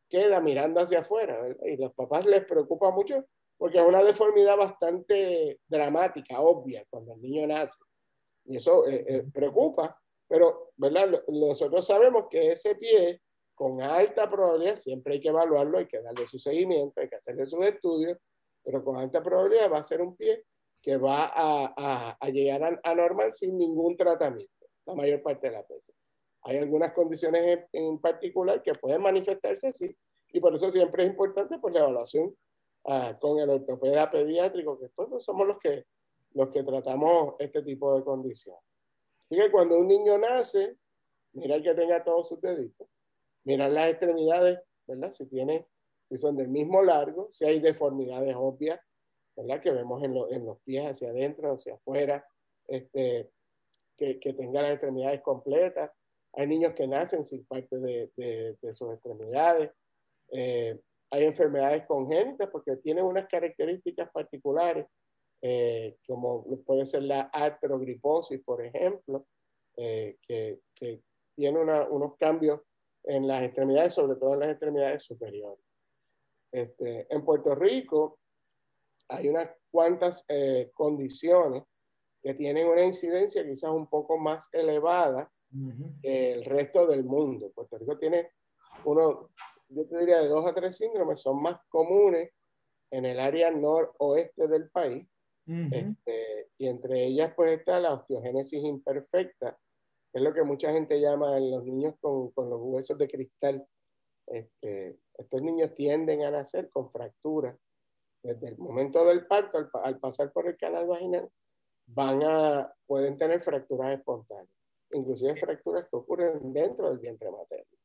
queda 0.09 0.41
mirando 0.41 0.79
hacia 0.79 1.01
afuera 1.01 1.39
¿verdad? 1.39 1.65
y 1.67 1.77
los 1.77 1.93
papás 1.93 2.25
les 2.25 2.43
preocupa 2.45 2.89
mucho 2.89 3.23
porque 3.57 3.79
es 3.79 3.85
una 3.85 4.03
deformidad 4.03 4.55
bastante 4.57 5.59
dramática, 5.67 6.39
obvia, 6.39 6.85
cuando 6.89 7.13
el 7.15 7.21
niño 7.21 7.47
nace. 7.47 7.79
Y 8.45 8.57
eso 8.57 8.87
eh, 8.87 9.03
eh, 9.07 9.23
preocupa, 9.33 9.99
pero 10.27 10.71
¿verdad? 10.75 11.23
nosotros 11.27 11.85
sabemos 11.85 12.25
que 12.29 12.51
ese 12.51 12.75
pie 12.75 13.21
con 13.55 13.81
alta 13.81 14.29
probabilidad, 14.29 14.75
siempre 14.75 15.15
hay 15.15 15.19
que 15.19 15.29
evaluarlo, 15.29 15.79
hay 15.79 15.87
que 15.87 16.01
darle 16.01 16.27
su 16.27 16.37
seguimiento, 16.37 17.01
hay 17.01 17.09
que 17.09 17.15
hacerle 17.15 17.47
sus 17.47 17.65
estudios, 17.65 18.17
pero 18.63 18.83
con 18.83 18.97
alta 18.97 19.23
probabilidad 19.23 19.71
va 19.71 19.79
a 19.79 19.83
ser 19.83 20.01
un 20.01 20.15
pie 20.15 20.43
que 20.81 20.97
va 20.97 21.25
a, 21.25 21.73
a, 21.75 22.17
a 22.19 22.29
llegar 22.29 22.63
a, 22.63 22.79
a, 22.83 22.95
normal 22.95 23.33
sin 23.33 23.57
ningún 23.57 23.97
tratamiento, 23.97 24.67
la 24.85 24.93
mayor 24.93 25.23
parte 25.23 25.47
de 25.47 25.53
las 25.53 25.67
veces. 25.67 25.95
Hay 26.43 26.57
algunas 26.57 26.93
condiciones 26.93 27.67
en, 27.73 27.85
en 27.85 27.99
particular 27.99 28.61
que 28.61 28.73
pueden 28.73 29.01
manifestarse 29.01 29.69
así, 29.69 29.97
y 30.29 30.39
por 30.39 30.53
eso 30.53 30.69
siempre 30.69 31.03
es 31.03 31.09
importante 31.09 31.57
pues, 31.57 31.73
la 31.73 31.79
evaluación 31.79 32.35
uh, 32.87 33.19
con 33.19 33.39
el 33.39 33.49
ortopeda 33.49 34.09
pediátrico, 34.09 34.79
que 34.79 34.89
todos 34.89 35.23
somos 35.23 35.47
los 35.47 35.59
que, 35.59 35.85
los 36.33 36.49
que 36.49 36.63
tratamos 36.63 37.35
este 37.39 37.61
tipo 37.61 37.95
de 37.95 38.03
condiciones. 38.03 38.61
Así 39.25 39.39
que 39.39 39.51
cuando 39.51 39.77
un 39.77 39.87
niño 39.87 40.17
nace, 40.17 40.77
mira 41.33 41.61
que 41.61 41.73
tenga 41.73 42.03
todos 42.03 42.29
sus 42.29 42.41
deditos, 42.41 42.87
mirar 43.43 43.71
las 43.71 43.89
extremidades, 43.89 44.59
¿verdad? 44.87 45.11
Si 45.11 45.25
tiene, 45.27 45.67
si 46.09 46.17
son 46.17 46.37
del 46.37 46.47
mismo 46.47 46.81
largo, 46.81 47.27
si 47.29 47.45
hay 47.45 47.59
deformidades 47.59 48.35
obvias, 48.37 48.79
¿verdad? 49.35 49.61
Que 49.61 49.71
vemos 49.71 50.01
en, 50.03 50.13
lo, 50.13 50.31
en 50.31 50.45
los 50.45 50.59
pies 50.61 50.85
hacia 50.85 51.09
adentro, 51.09 51.53
hacia 51.53 51.75
afuera, 51.75 52.25
este, 52.67 53.29
que, 53.97 54.19
que, 54.19 54.33
tenga 54.33 54.61
las 54.61 54.71
extremidades 54.71 55.21
completas. 55.21 55.91
Hay 56.33 56.47
niños 56.47 56.73
que 56.73 56.87
nacen 56.87 57.25
sin 57.25 57.45
parte 57.45 57.77
de, 57.77 58.11
de, 58.15 58.57
de 58.61 58.73
sus 58.73 58.93
extremidades. 58.93 59.71
Eh, 60.29 60.79
hay 61.09 61.23
enfermedades 61.23 61.85
congénitas 61.85 62.49
porque 62.49 62.77
tienen 62.77 63.05
unas 63.05 63.27
características 63.27 64.09
particulares, 64.11 64.85
eh, 65.41 65.97
como 66.05 66.43
puede 66.65 66.85
ser 66.85 67.03
la 67.03 67.21
artrogriposis, 67.33 68.41
por 68.43 68.63
ejemplo, 68.63 69.25
eh, 69.77 70.17
que, 70.21 70.59
que, 70.73 71.01
tiene 71.35 71.59
una, 71.59 71.87
unos 71.87 72.17
cambios 72.17 72.61
en 73.03 73.27
las 73.27 73.43
extremidades, 73.43 73.93
sobre 73.93 74.17
todo 74.17 74.33
en 74.33 74.39
las 74.39 74.49
extremidades 74.49 75.03
superiores. 75.03 75.63
Este, 76.51 77.05
en 77.13 77.23
Puerto 77.23 77.53
Rico 77.53 78.19
hay 79.09 79.29
unas 79.29 79.49
cuantas 79.69 80.25
eh, 80.27 80.71
condiciones 80.73 81.63
que 82.23 82.33
tienen 82.33 82.67
una 82.67 82.83
incidencia 82.83 83.45
quizás 83.45 83.69
un 83.69 83.87
poco 83.87 84.17
más 84.17 84.49
elevada 84.51 85.31
que 86.01 86.33
el 86.33 86.43
resto 86.43 86.87
del 86.87 87.03
mundo. 87.03 87.51
Puerto 87.53 87.77
Rico 87.77 87.97
tiene 87.97 88.31
uno, 88.83 89.29
yo 89.69 89.85
te 89.85 89.97
diría 89.97 90.21
de 90.21 90.27
dos 90.27 90.45
a 90.45 90.53
tres 90.53 90.77
síndromes, 90.77 91.21
son 91.21 91.41
más 91.41 91.59
comunes 91.69 92.31
en 92.91 93.05
el 93.05 93.19
área 93.19 93.51
noroeste 93.51 94.47
del 94.47 94.69
país. 94.69 95.07
Uh 95.47 95.51
-huh. 95.51 95.73
este, 95.73 96.49
y 96.57 96.67
entre 96.67 97.05
ellas 97.05 97.33
pues 97.35 97.59
está 97.59 97.79
la 97.79 97.93
osteogénesis 97.93 98.63
imperfecta, 98.63 99.57
es 100.13 100.21
lo 100.21 100.33
que 100.33 100.43
mucha 100.43 100.71
gente 100.71 100.99
llama 100.99 101.37
en 101.37 101.51
los 101.51 101.63
niños 101.63 101.95
con, 102.01 102.31
con 102.31 102.49
los 102.49 102.59
huesos 102.61 102.97
de 102.97 103.07
cristal. 103.07 103.65
Este, 104.25 104.97
estos 105.17 105.41
niños 105.41 105.73
tienden 105.73 106.23
a 106.23 106.31
nacer 106.31 106.69
con 106.69 106.91
fracturas 106.91 107.55
desde 108.23 108.49
el 108.49 108.57
momento 108.57 109.05
del 109.05 109.25
parto, 109.25 109.57
al, 109.57 109.69
al, 109.83 109.99
pasar 109.99 110.31
por 110.33 110.47
el 110.47 110.57
canal 110.57 110.87
vaginal, 110.87 111.29
van 111.85 112.21
a, 112.23 112.73
pueden 112.85 113.17
tener 113.17 113.39
fracturas 113.39 113.97
espontáneas, 113.97 114.49
inclusive 114.91 115.35
fracturas 115.35 115.87
que 115.89 115.95
ocurren 115.95 116.51
dentro 116.51 116.89
del 116.89 116.99
vientre 116.99 117.31
materno. 117.31 117.76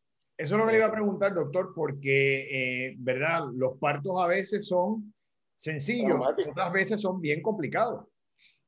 Eso 0.43 0.57
es 0.57 0.61
lo 0.61 0.67
que 0.67 0.73
le 0.73 0.79
iba 0.79 0.89
a 0.89 0.93
preguntar, 0.93 1.33
doctor, 1.35 1.73
porque, 1.73 2.89
eh, 2.89 2.97
¿verdad? 2.99 3.43
Los 3.55 3.79
partos 3.79 4.21
a 4.21 4.27
veces 4.27 4.67
son 4.67 5.15
sencillos, 5.55 6.21
otras 6.49 6.73
veces 6.73 7.01
son 7.01 7.21
bien 7.21 7.41
complicados. 7.41 8.07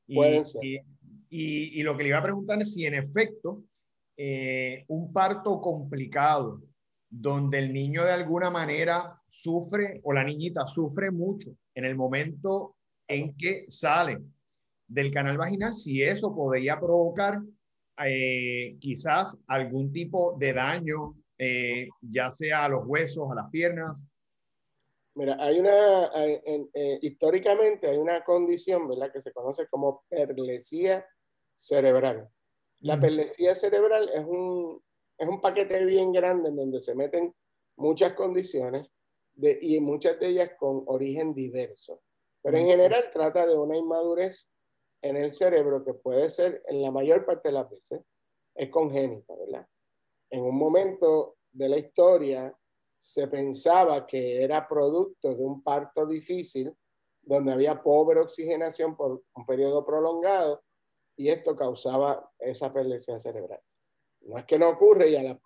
Y, 0.07 0.15
Pueden 0.15 0.45
ser. 0.45 0.63
Y, 0.63 0.79
y, 1.29 1.83
lo 1.83 1.97
que 1.97 2.03
le 2.03 2.09
iba 2.09 2.19
a 2.19 2.23
preguntar 2.23 2.61
es 2.61 2.73
si 2.73 2.85
en 2.85 2.93
efecto 2.93 3.61
eh, 4.15 4.85
un 4.87 5.11
parto 5.11 5.59
complicado, 5.59 6.61
donde 7.09 7.59
el 7.59 7.73
niño 7.73 8.05
de 8.05 8.13
alguna 8.13 8.49
manera 8.49 9.13
sufre 9.27 9.99
o 10.03 10.13
la 10.13 10.23
niñita 10.23 10.65
sufre 10.67 11.11
mucho 11.11 11.57
en 11.73 11.83
el 11.83 11.97
momento 11.97 12.77
en 13.05 13.35
que 13.35 13.65
sale 13.67 14.19
del 14.87 15.11
canal 15.11 15.37
vaginal, 15.37 15.73
si 15.73 16.01
eso 16.01 16.33
podría 16.33 16.79
provocar 16.79 17.41
eh, 18.05 18.77
quizás 18.79 19.37
algún 19.47 19.91
tipo 19.91 20.37
de 20.39 20.53
daño, 20.53 21.15
eh, 21.37 21.87
ya 22.01 22.31
sea 22.31 22.65
a 22.65 22.69
los 22.69 22.85
huesos, 22.85 23.29
a 23.31 23.35
las 23.35 23.49
piernas. 23.49 24.03
Mira, 25.15 25.37
hay 25.39 25.59
una, 25.59 26.11
históricamente 27.01 27.87
hay 27.87 27.97
una 27.97 28.23
condición, 28.23 28.89
¿verdad? 28.89 29.13
Que 29.13 29.21
se 29.21 29.31
conoce 29.31 29.65
como 29.67 30.03
perlesía 30.09 31.05
cerebral. 31.53 32.29
La 32.81 32.99
perlesía 32.99 33.55
cerebral 33.55 34.09
es 34.13 34.25
un, 34.25 34.83
es 35.17 35.27
un 35.27 35.39
paquete 35.39 35.85
bien 35.85 36.11
grande 36.11 36.49
en 36.49 36.57
donde 36.57 36.81
se 36.81 36.95
meten 36.95 37.33
muchas 37.77 38.13
condiciones 38.13 38.93
de, 39.33 39.57
y 39.61 39.79
muchas 39.79 40.19
de 40.19 40.27
ellas 40.27 40.51
con 40.57 40.83
origen 40.87 41.33
diverso. 41.33 42.01
Pero 42.41 42.57
en 42.57 42.67
general 42.67 43.09
trata 43.11 43.47
de 43.47 43.57
una 43.57 43.77
inmadurez 43.77 44.51
en 45.01 45.17
el 45.17 45.31
cerebro 45.31 45.83
que 45.83 45.93
puede 45.93 46.29
ser, 46.29 46.63
en 46.67 46.81
la 46.81 46.91
mayor 46.91 47.25
parte 47.25 47.49
de 47.49 47.53
las 47.53 47.69
veces, 47.69 48.01
es 48.55 48.69
congénita, 48.69 49.33
¿verdad? 49.35 49.67
En 50.35 50.43
un 50.43 50.57
momento 50.57 51.37
de 51.53 51.69
la 51.69 51.77
historia 51.77 52.53
se 52.97 53.25
pensaba 53.29 54.05
que 54.05 54.43
era 54.43 54.67
producto 54.67 55.33
de 55.33 55.41
un 55.41 55.63
parto 55.63 56.05
difícil 56.05 56.75
donde 57.21 57.53
había 57.53 57.81
pobre 57.81 58.19
oxigenación 58.19 58.97
por 58.97 59.23
un 59.33 59.45
periodo 59.45 59.85
prolongado 59.85 60.61
y 61.15 61.29
esto 61.29 61.55
causaba 61.55 62.29
esa 62.37 62.73
perlesión 62.73 63.17
cerebral. 63.17 63.61
No 64.23 64.37
es 64.37 64.43
que 64.43 64.59
no 64.59 64.71
ocurre, 64.71 65.11
y 65.11 65.15
a 65.15 65.23
la, 65.23 65.39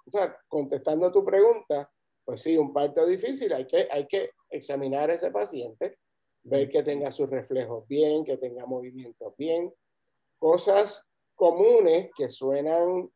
contestando 0.48 1.12
tu 1.12 1.24
pregunta, 1.24 1.92
pues 2.26 2.42
sí, 2.42 2.58
un 2.58 2.74
parto 2.74 3.06
difícil, 3.06 3.54
hay 3.54 3.68
que, 3.68 3.88
hay 3.92 4.08
que 4.08 4.32
examinar 4.50 5.12
a 5.12 5.14
ese 5.14 5.30
paciente, 5.30 6.00
ver 6.42 6.68
que 6.68 6.82
tenga 6.82 7.12
sus 7.12 7.30
reflejos 7.30 7.88
bien, 7.88 8.24
que 8.24 8.38
tenga 8.38 8.66
movimientos 8.66 9.36
bien, 9.38 9.72
cosas 10.40 11.06
comunes 11.36 12.10
que 12.18 12.28
suenan 12.28 13.08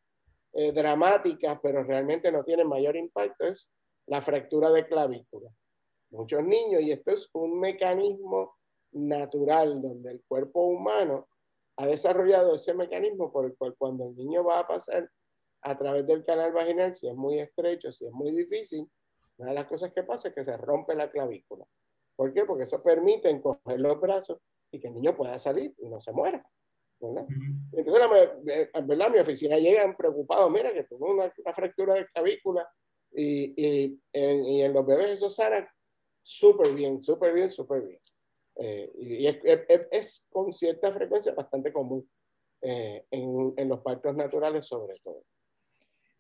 eh, 0.54 0.72
dramáticas, 0.72 1.60
pero 1.62 1.84
realmente 1.84 2.32
no 2.32 2.44
tienen 2.44 2.68
mayor 2.68 2.96
impacto, 2.96 3.46
es 3.46 3.70
la 4.06 4.22
fractura 4.22 4.72
de 4.72 4.88
clavícula. 4.88 5.50
Muchos 6.12 6.44
niños, 6.44 6.82
y 6.82 6.92
esto 6.92 7.12
es 7.12 7.30
un 7.34 7.60
mecanismo 7.60 8.56
natural 8.92 9.82
donde 9.82 10.12
el 10.12 10.24
cuerpo 10.28 10.66
humano 10.68 11.28
ha 11.78 11.88
desarrollado 11.88 12.56
ese 12.56 12.74
mecanismo 12.74 13.32
por 13.32 13.46
el 13.46 13.58
cual 13.58 13.76
cuando 13.78 14.06
el 14.06 14.16
niño 14.16 14.44
va 14.44 14.60
a 14.60 14.68
pasar 14.68 15.10
a 15.62 15.78
través 15.78 16.06
del 16.06 16.24
canal 16.24 16.52
vaginal, 16.52 16.94
si 16.94 17.08
es 17.08 17.16
muy 17.16 17.40
estrecho, 17.40 17.92
si 17.92 18.06
es 18.06 18.12
muy 18.12 18.32
difícil, 18.32 18.88
una 19.38 19.50
de 19.50 19.56
las 19.56 19.66
cosas 19.66 19.92
que 19.92 20.04
pasa 20.04 20.28
es 20.28 20.36
que 20.36 20.44
se 20.44 20.56
rompe 20.58 20.94
la 20.94 21.10
clavícula. 21.10 21.66
¿Por 22.16 22.34
qué? 22.34 22.46
Porque 22.46 22.64
eso 22.64 22.84
permite 22.84 23.30
encoger 23.30 23.80
los 23.80 24.00
brazos 24.00 24.38
y 24.72 24.80
que 24.80 24.88
el 24.88 24.94
niño 24.94 25.16
pueda 25.16 25.40
salir 25.40 25.74
y 25.80 25.90
no 25.90 26.00
se 26.00 26.12
muera. 26.12 26.46
¿Verdad? 27.04 27.26
Entonces, 27.72 28.72
la, 28.74 28.82
¿verdad? 28.82 29.12
mi 29.12 29.20
oficina 29.20 29.58
llegan 29.58 29.96
preocupados, 29.96 30.52
mira 30.52 30.74
que 30.74 30.84
tuvo 30.84 31.12
una, 31.12 31.32
fractura 31.54 31.96
de 31.96 32.08
clavícula 32.08 32.68
y, 33.12 33.54
y, 33.56 34.00
en, 34.14 34.46
y, 34.46 34.62
en, 34.64 34.74
los 34.74 34.86
bebés 34.86 35.12
eso 35.12 35.30
sana 35.30 35.68
súper 36.22 36.74
bien, 36.74 37.02
súper 37.02 37.34
bien, 37.34 37.52
súper 37.52 37.82
bien. 37.82 38.00
Eh, 38.56 38.92
y 38.96 39.28
es, 39.28 39.38
es, 39.92 40.28
con 40.30 40.54
cierta 40.54 40.94
frecuencia 40.94 41.34
bastante 41.34 41.74
común 41.74 42.08
eh, 42.62 43.06
en, 43.10 43.54
en, 43.58 43.70
los 43.70 43.80
partos 43.82 44.16
naturales 44.16 44.66
sobre 44.68 44.96
todo. 45.04 45.24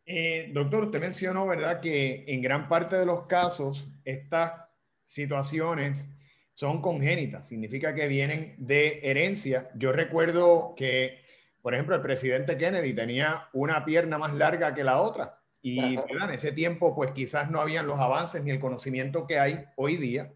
Eh, 0.05 0.49
doctor, 0.51 0.85
usted 0.85 0.99
mencionó, 0.99 1.47
¿verdad?, 1.47 1.79
que 1.79 2.25
en 2.27 2.41
gran 2.41 2.67
parte 2.67 2.97
de 2.97 3.05
los 3.05 3.25
casos 3.27 3.87
estas 4.03 4.67
situaciones 5.05 6.05
son 6.53 6.81
congénitas, 6.81 7.47
significa 7.47 7.93
que 7.93 8.07
vienen 8.07 8.55
de 8.57 8.99
herencia. 9.03 9.69
Yo 9.75 9.91
recuerdo 9.91 10.73
que, 10.77 11.19
por 11.61 11.73
ejemplo, 11.73 11.95
el 11.95 12.01
presidente 12.01 12.57
Kennedy 12.57 12.93
tenía 12.93 13.49
una 13.53 13.83
pierna 13.83 14.17
más 14.17 14.33
larga 14.33 14.73
que 14.73 14.83
la 14.83 15.01
otra 15.01 15.39
y 15.61 15.95
en 15.95 16.29
ese 16.31 16.51
tiempo 16.51 16.93
pues 16.93 17.11
quizás 17.11 17.49
no 17.49 17.61
habían 17.61 17.87
los 17.87 17.97
avances 17.99 18.43
ni 18.43 18.51
el 18.51 18.59
conocimiento 18.59 19.25
que 19.25 19.39
hay 19.39 19.65
hoy 19.77 19.95
día. 19.95 20.33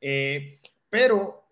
Eh, 0.00 0.60
pero 0.88 1.44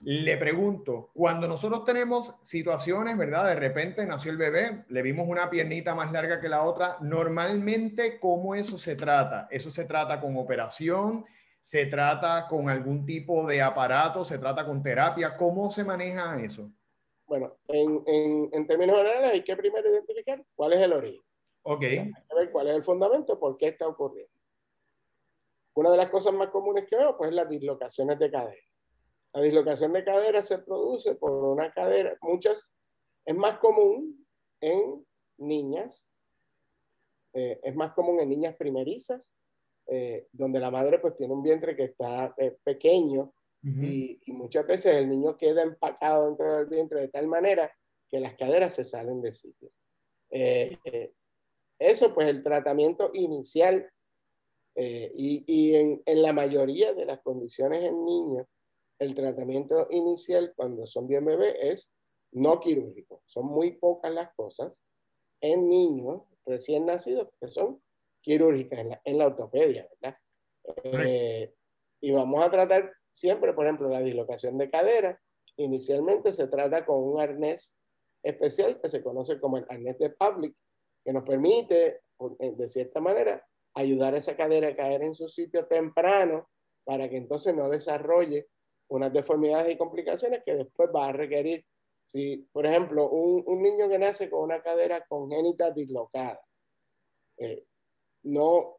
le 0.00 0.36
pregunto, 0.36 1.12
cuando 1.14 1.46
nosotros 1.46 1.84
tenemos 1.84 2.34
situaciones, 2.42 3.16
¿verdad? 3.16 3.46
De 3.46 3.54
repente 3.54 4.04
nació 4.04 4.32
el 4.32 4.38
bebé, 4.38 4.84
le 4.88 5.02
vimos 5.02 5.28
una 5.28 5.48
piernita 5.48 5.94
más 5.94 6.10
larga 6.10 6.40
que 6.40 6.48
la 6.48 6.62
otra, 6.62 6.96
normalmente, 7.00 8.18
¿cómo 8.18 8.56
eso 8.56 8.76
se 8.76 8.96
trata? 8.96 9.46
¿Eso 9.48 9.70
se 9.70 9.84
trata 9.84 10.20
con 10.20 10.36
operación? 10.36 11.24
¿Se 11.62 11.86
trata 11.86 12.46
con 12.46 12.68
algún 12.68 13.06
tipo 13.06 13.46
de 13.46 13.62
aparato? 13.62 14.22
¿Se 14.22 14.38
trata 14.38 14.66
con 14.66 14.82
terapia? 14.82 15.34
¿Cómo 15.36 15.70
se 15.70 15.82
maneja 15.82 16.38
eso? 16.42 16.70
Bueno, 17.26 17.56
en, 17.68 18.50
en, 18.52 18.66
términos 18.66 18.98
generales 18.98 19.32
hay 19.32 19.42
que 19.42 19.56
primero 19.56 19.88
identificar 19.88 20.44
cuál 20.54 20.74
es 20.74 20.80
el 20.80 20.92
origen. 20.92 21.22
Ok. 21.62 21.82
Hay 21.82 22.12
que 22.12 22.34
ver 22.36 22.50
cuál 22.52 22.68
es 22.68 22.76
el 22.76 22.84
fundamento, 22.84 23.38
por 23.38 23.56
qué 23.56 23.68
está 23.68 23.88
ocurriendo. 23.88 24.30
Una 25.74 25.90
de 25.90 25.96
las 25.96 26.10
cosas 26.10 26.34
más 26.34 26.50
comunes 26.50 26.84
que 26.90 26.96
veo, 26.96 27.16
pues, 27.16 27.30
es 27.30 27.34
las 27.34 27.48
dislocaciones 27.48 28.18
de 28.18 28.30
cadera 28.30 28.60
la 29.32 29.40
dislocación 29.40 29.92
de 29.92 30.04
cadera 30.04 30.42
se 30.42 30.58
produce 30.58 31.14
por 31.14 31.32
una 31.32 31.72
cadera, 31.72 32.16
muchas, 32.20 32.68
es 33.24 33.34
más 33.34 33.58
común 33.58 34.26
en 34.60 35.06
niñas, 35.38 36.10
eh, 37.32 37.58
es 37.62 37.74
más 37.74 37.92
común 37.94 38.20
en 38.20 38.28
niñas 38.28 38.56
primerizas, 38.56 39.34
eh, 39.86 40.28
donde 40.32 40.60
la 40.60 40.70
madre 40.70 40.98
pues 40.98 41.16
tiene 41.16 41.34
un 41.34 41.42
vientre 41.42 41.76
que 41.76 41.84
está 41.84 42.34
eh, 42.38 42.56
pequeño 42.62 43.32
y, 43.64 44.18
y, 44.26 44.32
muchas 44.32 44.66
veces 44.66 44.96
el 44.96 45.08
niño 45.08 45.36
queda 45.36 45.62
empacado 45.62 46.26
dentro 46.26 46.56
del 46.56 46.66
vientre 46.66 47.00
de 47.02 47.08
tal 47.08 47.28
manera 47.28 47.72
que 48.08 48.18
las 48.18 48.34
caderas 48.34 48.74
se 48.74 48.82
salen 48.82 49.22
de 49.22 49.32
sitio. 49.32 49.70
eso 51.78 52.12
pues 52.12 52.26
el 52.26 52.42
tratamiento 52.42 53.12
inicial 53.14 53.88
y, 54.74 55.44
y 55.46 55.76
en, 55.76 56.02
en, 56.06 56.22
la 56.22 56.32
mayoría 56.32 56.92
de 56.92 57.04
las 57.04 57.20
condiciones 57.20 57.84
en 57.84 58.04
niños 58.04 58.48
el 59.02 59.14
tratamiento 59.14 59.88
inicial 59.90 60.52
cuando 60.54 60.86
son 60.86 61.08
bien 61.08 61.24
bebés 61.24 61.56
es 61.60 61.92
no 62.32 62.60
quirúrgico. 62.60 63.22
Son 63.26 63.46
muy 63.46 63.72
pocas 63.72 64.12
las 64.12 64.32
cosas 64.34 64.72
en 65.40 65.68
niños 65.68 66.22
recién 66.46 66.86
nacidos 66.86 67.28
que 67.40 67.48
son 67.48 67.81
quirúrgicas 68.22 68.78
en 68.78 68.88
la, 68.90 69.02
en 69.04 69.18
la 69.18 69.26
ortopedia, 69.26 69.88
¿verdad? 70.00 70.18
Eh, 70.84 71.52
y 72.00 72.10
vamos 72.10 72.44
a 72.44 72.50
tratar 72.50 72.92
siempre, 73.10 73.52
por 73.52 73.66
ejemplo, 73.66 73.88
la 73.88 74.00
dislocación 74.00 74.56
de 74.58 74.70
cadera. 74.70 75.20
Inicialmente 75.56 76.32
se 76.32 76.48
trata 76.48 76.86
con 76.86 77.02
un 77.02 77.20
arnés 77.20 77.74
especial 78.22 78.80
que 78.80 78.88
se 78.88 79.02
conoce 79.02 79.38
como 79.40 79.58
el 79.58 79.66
arnés 79.68 79.98
de 79.98 80.10
Public, 80.10 80.54
que 81.04 81.12
nos 81.12 81.24
permite, 81.24 82.00
de 82.38 82.68
cierta 82.68 83.00
manera, 83.00 83.44
ayudar 83.74 84.14
a 84.14 84.18
esa 84.18 84.36
cadera 84.36 84.68
a 84.68 84.76
caer 84.76 85.02
en 85.02 85.14
su 85.14 85.28
sitio 85.28 85.66
temprano 85.66 86.48
para 86.84 87.08
que 87.08 87.16
entonces 87.16 87.54
no 87.54 87.68
desarrolle 87.68 88.48
unas 88.88 89.12
deformidades 89.12 89.74
y 89.74 89.78
complicaciones 89.78 90.42
que 90.44 90.54
después 90.54 90.90
va 90.94 91.08
a 91.08 91.12
requerir, 91.12 91.64
si, 92.04 92.48
por 92.52 92.66
ejemplo, 92.66 93.08
un, 93.08 93.42
un 93.46 93.62
niño 93.62 93.88
que 93.88 93.98
nace 93.98 94.28
con 94.28 94.42
una 94.42 94.62
cadera 94.62 95.04
congénita 95.08 95.70
dislocada, 95.70 96.40
eh, 97.38 97.64
no, 98.24 98.78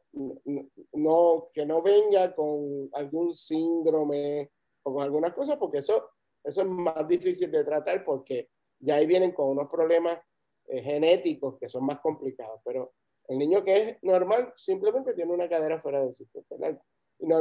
no, 0.94 1.50
que 1.54 1.66
no 1.66 1.82
venga 1.82 2.34
con 2.36 2.90
algún 2.94 3.34
síndrome 3.34 4.52
o 4.84 4.94
con 4.94 5.04
algunas 5.04 5.34
cosas, 5.34 5.58
porque 5.58 5.80
eso, 5.80 6.10
eso 6.44 6.62
es 6.62 6.68
más 6.68 7.08
difícil 7.08 7.52
de 7.52 7.64
tratar 7.64 8.04
porque 8.04 8.50
ya 8.80 8.96
ahí 8.96 9.06
vienen 9.06 9.32
con 9.32 9.50
unos 9.50 9.70
problemas 9.70 10.20
eh, 10.68 10.82
genéticos 10.82 11.58
que 11.60 11.70
son 11.70 11.86
más 11.86 12.00
complicados, 12.00 12.62
pero 12.64 12.94
el 13.28 13.38
niño 13.38 13.64
que 13.64 13.82
es 13.82 14.04
normal 14.04 14.54
simplemente 14.56 15.14
tiene 15.14 15.32
una 15.32 15.48
cadera 15.48 15.82
fuera 15.82 16.06
de 16.06 16.14
sitio 16.14 16.44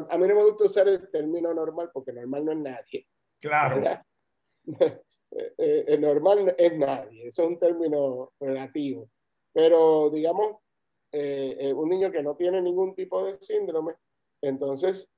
a 0.09 0.19
mí 0.19 0.29
no 0.29 0.35
me 0.35 0.45
gusta 0.45 0.65
usar 0.65 0.89
el 0.89 1.11
término 1.11 1.53
normal 1.53 1.91
porque 1.93 2.13
normal 2.13 2.45
no 2.45 2.53
es 2.53 2.59
nadie. 2.59 3.07
Claro. 3.41 3.83
Eh, 5.35 5.55
eh, 5.57 5.85
el 5.89 6.03
normal 6.03 6.55
es 6.59 6.77
nadie, 6.77 7.29
eso 7.29 7.45
es 7.45 7.49
un 7.49 7.59
término 7.59 8.35
relativo. 8.39 9.09
Pero 9.51 10.11
digamos, 10.11 10.59
eh, 11.13 11.73
un 11.75 11.89
niño 11.89 12.11
que 12.11 12.23
no 12.23 12.35
tiene 12.35 12.61
ningún 12.63 12.95
tipo 12.95 13.25
de 13.25 13.35
síndrome, 13.41 13.95
entonces, 14.41 15.11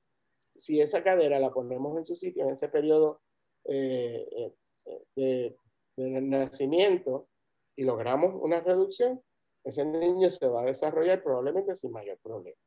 si 0.55 0.79
esa 0.79 1.03
cadera 1.03 1.39
la 1.39 1.51
ponemos 1.51 1.97
en 1.97 2.05
su 2.05 2.15
sitio 2.15 2.43
en 2.43 2.51
ese 2.51 2.69
periodo 2.69 3.21
de 3.63 4.53
del 5.95 6.29
nacimiento 6.29 7.27
y 7.75 7.83
logramos 7.83 8.33
una 8.41 8.59
reducción, 8.59 9.21
ese 9.63 9.85
niño 9.85 10.29
se 10.29 10.47
va 10.47 10.61
a 10.61 10.65
desarrollar 10.65 11.23
probablemente 11.23 11.75
sin 11.75 11.91
mayor 11.91 12.17
problema. 12.19 12.57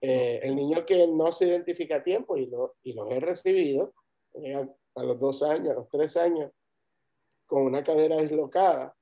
Eh, 0.00 0.40
el 0.42 0.54
niño 0.54 0.86
que 0.86 1.06
no 1.08 1.32
se 1.32 1.46
identifica 1.46 1.96
a 1.96 2.04
tiempo 2.04 2.36
y, 2.36 2.46
lo, 2.46 2.76
y 2.82 2.92
los 2.92 3.10
he 3.10 3.20
recibido 3.20 3.94
a 4.94 5.02
los 5.02 5.18
dos 5.18 5.42
años, 5.42 5.70
a 5.70 5.74
los 5.74 5.88
tres 5.88 6.16
años, 6.16 6.52
con 7.46 7.62
una 7.62 7.82
cadera 7.82 8.18
dislocada, 8.18 8.94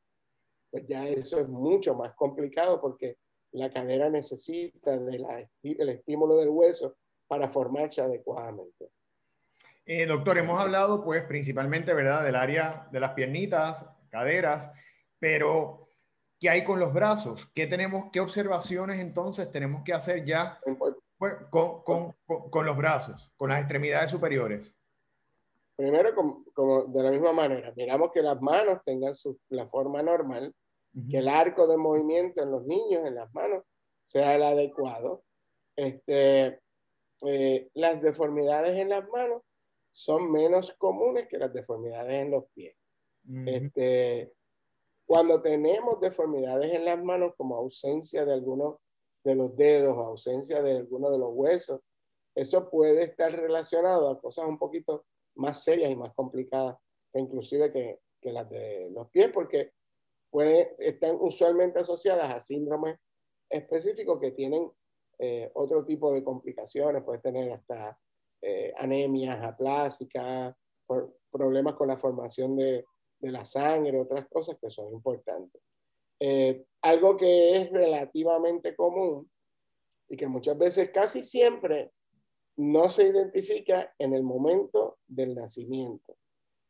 pues 0.71 0.87
ya 0.87 1.07
eso 1.09 1.41
es 1.41 1.49
mucho 1.49 1.95
más 1.95 2.15
complicado 2.15 2.81
porque 2.81 3.19
la 3.57 3.71
cadera 3.71 4.11
necesita 4.11 4.99
de 4.99 5.49
el 5.63 5.89
estímulo 5.89 6.37
del 6.37 6.51
hueso 6.51 6.97
para 7.27 7.49
formarse 7.49 8.03
adecuadamente. 8.03 8.91
Eh, 9.87 10.05
doctor, 10.05 10.39
hemos 10.39 10.61
hablado 10.61 11.03
pues 11.03 11.25
principalmente, 11.25 11.95
¿verdad?, 11.95 12.25
del 12.25 12.35
área 12.35 12.89
de 12.93 13.01
las 13.01 13.13
piernitas, 13.13 13.89
caderas, 14.11 14.71
pero 15.19 15.89
¿qué 16.39 16.51
hay 16.51 16.65
con 16.65 16.81
los 16.81 16.93
brazos? 16.93 17.49
¿Qué 17.55 17.67
tenemos, 17.67 18.11
qué 18.13 18.21
observaciones 18.21 19.01
entonces 19.01 19.51
tenemos 19.51 19.83
que 19.85 19.95
hacer 19.95 20.25
ya 20.25 20.61
pues, 21.19 21.35
con, 21.51 21.83
con, 21.83 22.15
con, 22.25 22.67
los 22.67 22.77
brazos, 22.77 23.33
con 23.37 23.49
las 23.49 23.61
extremidades 23.61 24.11
superiores? 24.11 24.77
Primero, 25.77 26.15
como, 26.53 26.85
de 26.87 27.03
la 27.03 27.11
misma 27.11 27.33
manera, 27.33 27.73
miramos 27.77 28.11
que 28.13 28.23
las 28.23 28.41
manos 28.41 28.83
tengan 28.83 29.15
su, 29.15 29.39
la 29.49 29.67
forma 29.69 30.03
normal, 30.03 30.55
que 31.11 31.19
el 31.19 31.29
arco 31.29 31.67
de 31.67 31.77
movimiento 31.77 32.43
en 32.43 32.51
los 32.51 32.65
niños, 32.65 33.07
en 33.07 33.15
las 33.15 33.33
manos, 33.35 33.65
sea 34.03 34.35
el 34.35 34.43
adecuado. 34.43 35.25
Este, 35.77 36.61
eh, 37.23 37.69
las 37.75 38.01
deformidades 38.01 38.79
en 38.79 38.89
las 38.89 39.07
manos 39.09 39.43
son 39.91 40.31
menos 40.31 40.73
comunes 40.79 41.29
que 41.29 41.39
las 41.39 41.53
deformidades 41.53 42.23
en 42.23 42.31
los 42.31 42.45
pies. 42.55 42.77
este, 43.47 44.33
cuando 45.05 45.41
tenemos 45.41 46.01
deformidades 46.01 46.73
en 46.73 46.85
las 46.85 47.03
manos, 47.03 47.35
como 47.37 47.57
ausencia 47.57 48.25
de 48.25 48.33
algunos 48.33 48.77
de 49.25 49.35
los 49.35 49.57
dedos, 49.57 49.97
ausencia 49.97 50.63
de 50.63 50.79
algunos 50.79 51.13
de 51.13 51.19
los 51.19 51.31
huesos, 51.33 51.81
eso 52.35 52.71
puede 52.71 53.05
estar 53.05 53.33
relacionado 53.33 54.11
a 54.11 54.21
cosas 54.21 54.47
un 54.47 54.59
poquito 54.59 55.07
más 55.37 55.63
serias 55.63 55.91
y 55.91 55.97
más 55.97 56.15
complicadas 56.15 56.77
que 57.13 57.19
inclusive 57.19 57.73
que, 57.73 58.01
que 58.21 58.33
las 58.33 58.49
de 58.49 58.91
los 58.91 59.11
pies, 59.11 59.31
porque 59.33 59.73
pueden, 60.37 60.69
están 60.81 61.17
usualmente 61.19 61.79
asociadas 61.79 62.31
a 62.31 62.41
síndromes 62.41 62.99
específicos 63.49 64.21
que 64.21 64.33
tienen 64.33 64.71
eh, 65.19 65.51
otro 65.55 65.83
tipo 65.87 66.13
de 66.13 66.23
complicaciones, 66.23 67.03
puede 67.05 67.21
tener 67.21 67.51
hasta 67.51 67.99
eh, 68.43 68.71
anemias 68.77 69.43
aplásicas, 69.43 70.55
problemas 71.31 71.75
con 71.77 71.89
la 71.89 71.97
formación 71.97 72.55
de, 72.55 72.85
de, 73.19 73.33
la 73.33 73.47
sangre, 73.47 73.99
otras 73.99 74.29
cosas 74.29 74.59
que 74.61 74.69
son 74.69 74.93
importantes. 74.93 75.63
Eh, 76.21 76.67
algo 76.83 77.17
que 77.17 77.57
es 77.57 77.71
relativamente 77.71 78.77
común 78.77 79.31
y 80.07 80.19
que 80.19 80.27
muchas 80.27 80.59
veces, 80.59 80.91
casi 80.91 81.23
siempre, 81.23 81.93
no 82.59 82.91
se 82.91 83.05
identifica 83.05 83.95
en 83.99 84.13
el 84.13 84.23
momento 84.23 84.99
del 85.07 85.35
nacimiento. 85.35 86.15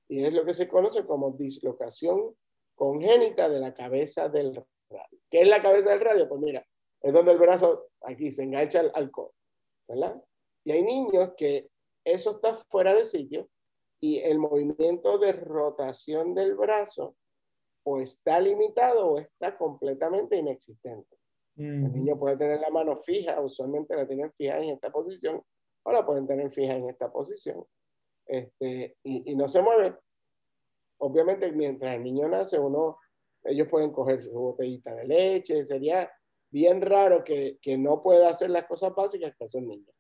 Y 0.08 0.22
es 0.22 0.32
lo 0.32 0.44
que 0.44 0.54
se 0.54 0.68
conoce 0.68 1.04
como 1.04 1.32
dislocación 1.32 2.32
congénita 2.76 3.48
de 3.48 3.58
la 3.58 3.74
cabeza 3.74 4.28
del 4.28 4.54
radio. 4.54 5.18
¿Qué 5.28 5.42
es 5.42 5.48
la 5.48 5.62
cabeza 5.62 5.90
del 5.90 6.00
radio? 6.00 6.28
Pues 6.28 6.40
mira, 6.40 6.64
es 7.02 7.12
donde 7.12 7.32
el 7.32 7.38
brazo 7.38 7.88
aquí 8.02 8.30
se 8.30 8.44
engancha 8.44 8.80
al, 8.80 8.92
al 8.94 9.10
¿verdad? 9.88 10.22
Y 10.64 10.72
hay 10.72 10.82
niños 10.82 11.32
que 11.36 11.68
eso 12.04 12.36
está 12.36 12.54
fuera 12.54 12.94
de 12.94 13.04
sitio 13.04 13.48
y 14.00 14.18
el 14.18 14.38
movimiento 14.38 15.18
de 15.18 15.32
rotación 15.32 16.34
del 16.34 16.54
brazo 16.54 17.16
o 17.84 18.00
está 18.00 18.40
limitado 18.40 19.06
o 19.08 19.18
está 19.18 19.56
completamente 19.56 20.36
inexistente. 20.36 21.16
El 21.56 21.90
niño 21.90 22.18
puede 22.18 22.36
tener 22.36 22.60
la 22.60 22.68
mano 22.68 22.96
fija, 22.98 23.40
usualmente 23.40 23.96
la 23.96 24.06
tienen 24.06 24.30
fija 24.32 24.58
en 24.58 24.70
esta 24.70 24.90
posición, 24.90 25.42
o 25.84 25.92
la 25.92 26.04
pueden 26.04 26.26
tener 26.26 26.50
fija 26.50 26.74
en 26.74 26.90
esta 26.90 27.10
posición, 27.10 27.64
este, 28.26 28.96
y, 29.02 29.30
y, 29.30 29.36
no 29.36 29.48
se 29.48 29.62
mueve. 29.62 29.96
Obviamente, 30.98 31.50
mientras 31.52 31.94
el 31.96 32.04
niño 32.04 32.28
nace, 32.28 32.58
uno, 32.58 32.98
ellos 33.44 33.68
pueden 33.68 33.92
coger 33.92 34.22
su 34.22 34.32
botellita 34.32 34.94
de 34.94 35.06
leche, 35.06 35.64
sería 35.64 36.10
bien 36.50 36.80
raro 36.80 37.22
que, 37.24 37.58
que 37.60 37.76
no 37.76 38.02
pueda 38.02 38.30
hacer 38.30 38.50
las 38.50 38.64
cosas 38.66 38.94
básicas 38.94 39.34
que 39.36 39.44
hace 39.44 39.58
un 39.58 39.68
niño. 39.68 39.92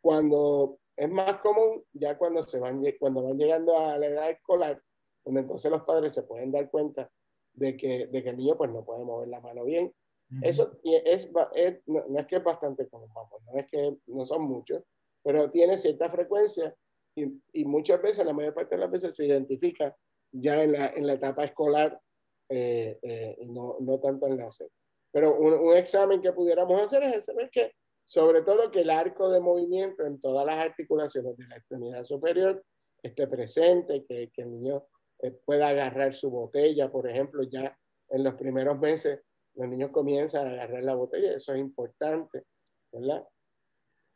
Cuando 0.00 0.78
es 0.96 1.10
más 1.10 1.40
común, 1.40 1.84
ya 1.92 2.16
cuando, 2.18 2.42
se 2.42 2.58
van, 2.58 2.82
cuando 2.98 3.22
van 3.22 3.38
llegando 3.38 3.76
a 3.78 3.98
la 3.98 4.06
edad 4.06 4.30
escolar, 4.30 4.80
donde 5.24 5.40
entonces 5.40 5.70
los 5.70 5.82
padres 5.82 6.12
se 6.14 6.22
pueden 6.22 6.52
dar 6.52 6.70
cuenta 6.70 7.10
de 7.54 7.76
que, 7.76 8.06
de 8.06 8.22
que 8.22 8.30
el 8.30 8.36
niño 8.36 8.56
pues 8.56 8.70
no 8.70 8.84
puede 8.84 9.04
mover 9.04 9.28
la 9.28 9.40
mano 9.40 9.64
bien. 9.64 9.92
Eso 10.40 10.78
es, 10.82 11.28
es 11.54 11.82
no, 11.86 12.18
es 12.18 12.26
que 12.26 12.36
es 12.36 12.44
bastante 12.44 12.88
común, 12.88 13.10
no 13.12 13.60
es 13.60 13.66
que 13.70 13.98
no 14.06 14.24
son 14.24 14.42
muchos, 14.42 14.82
pero 15.22 15.50
tiene 15.50 15.76
cierta 15.76 16.08
frecuencia 16.08 16.74
y, 17.14 17.38
y, 17.52 17.66
muchas 17.66 18.00
veces, 18.00 18.24
la 18.24 18.32
mayor 18.32 18.54
parte 18.54 18.74
de 18.74 18.80
las 18.80 18.90
veces 18.90 19.14
se 19.14 19.26
identifica 19.26 19.94
ya 20.32 20.62
en 20.62 20.72
la, 20.72 20.88
en 20.88 21.06
la 21.06 21.14
etapa 21.14 21.44
escolar 21.44 22.00
eh, 22.48 22.98
eh, 23.02 23.36
no, 23.46 23.76
no, 23.80 23.98
tanto 24.00 24.26
en 24.26 24.36
la 24.36 24.50
SED. 24.50 24.68
Pero 25.10 25.38
un, 25.38 25.54
un, 25.54 25.76
examen 25.76 26.20
que 26.20 26.32
pudiéramos 26.32 26.80
hacer 26.80 27.02
es 27.02 27.24
saber 27.24 27.50
que, 27.50 27.72
sobre 28.04 28.42
todo, 28.42 28.70
que 28.70 28.80
el 28.80 28.90
arco 28.90 29.30
de 29.30 29.40
movimiento 29.40 30.04
en 30.04 30.20
todas 30.20 30.44
las 30.44 30.58
articulaciones 30.58 31.36
de 31.36 31.46
la 31.46 31.56
extremidad 31.56 32.04
superior 32.04 32.62
esté 33.02 33.26
presente, 33.26 34.04
que, 34.04 34.30
que 34.32 34.42
el 34.42 34.50
niño 34.50 34.86
eh, 35.20 35.30
pueda 35.44 35.68
agarrar 35.68 36.14
su 36.14 36.30
botella, 36.30 36.90
por 36.90 37.08
ejemplo, 37.08 37.42
ya 37.44 37.76
en 38.10 38.24
los 38.24 38.34
primeros 38.34 38.78
meses 38.78 39.20
los 39.54 39.68
niños 39.68 39.90
comienzan 39.90 40.46
a 40.46 40.50
agarrar 40.52 40.82
la 40.82 40.94
botella, 40.94 41.36
eso 41.36 41.52
es 41.52 41.60
importante, 41.60 42.44
¿verdad? 42.90 43.26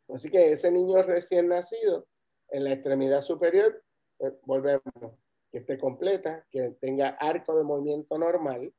Así 0.09 0.29
que 0.29 0.51
ese 0.51 0.71
niño 0.71 1.01
recién 1.03 1.47
nacido 1.47 2.07
en 2.49 2.63
la 2.63 2.73
extremidad 2.73 3.21
superior, 3.21 3.83
pues, 4.17 4.33
volvemos, 4.43 4.83
que 5.51 5.59
esté 5.59 5.77
completa, 5.77 6.45
que 6.49 6.71
tenga 6.81 7.09
arco 7.09 7.57
de 7.57 7.63
movimiento 7.63 8.17
normal 8.17 8.73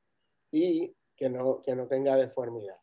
y 0.50 0.94
que 1.16 1.28
no, 1.28 1.62
que 1.62 1.74
no 1.74 1.87
tenga 1.87 2.16
deformidad. 2.16 2.76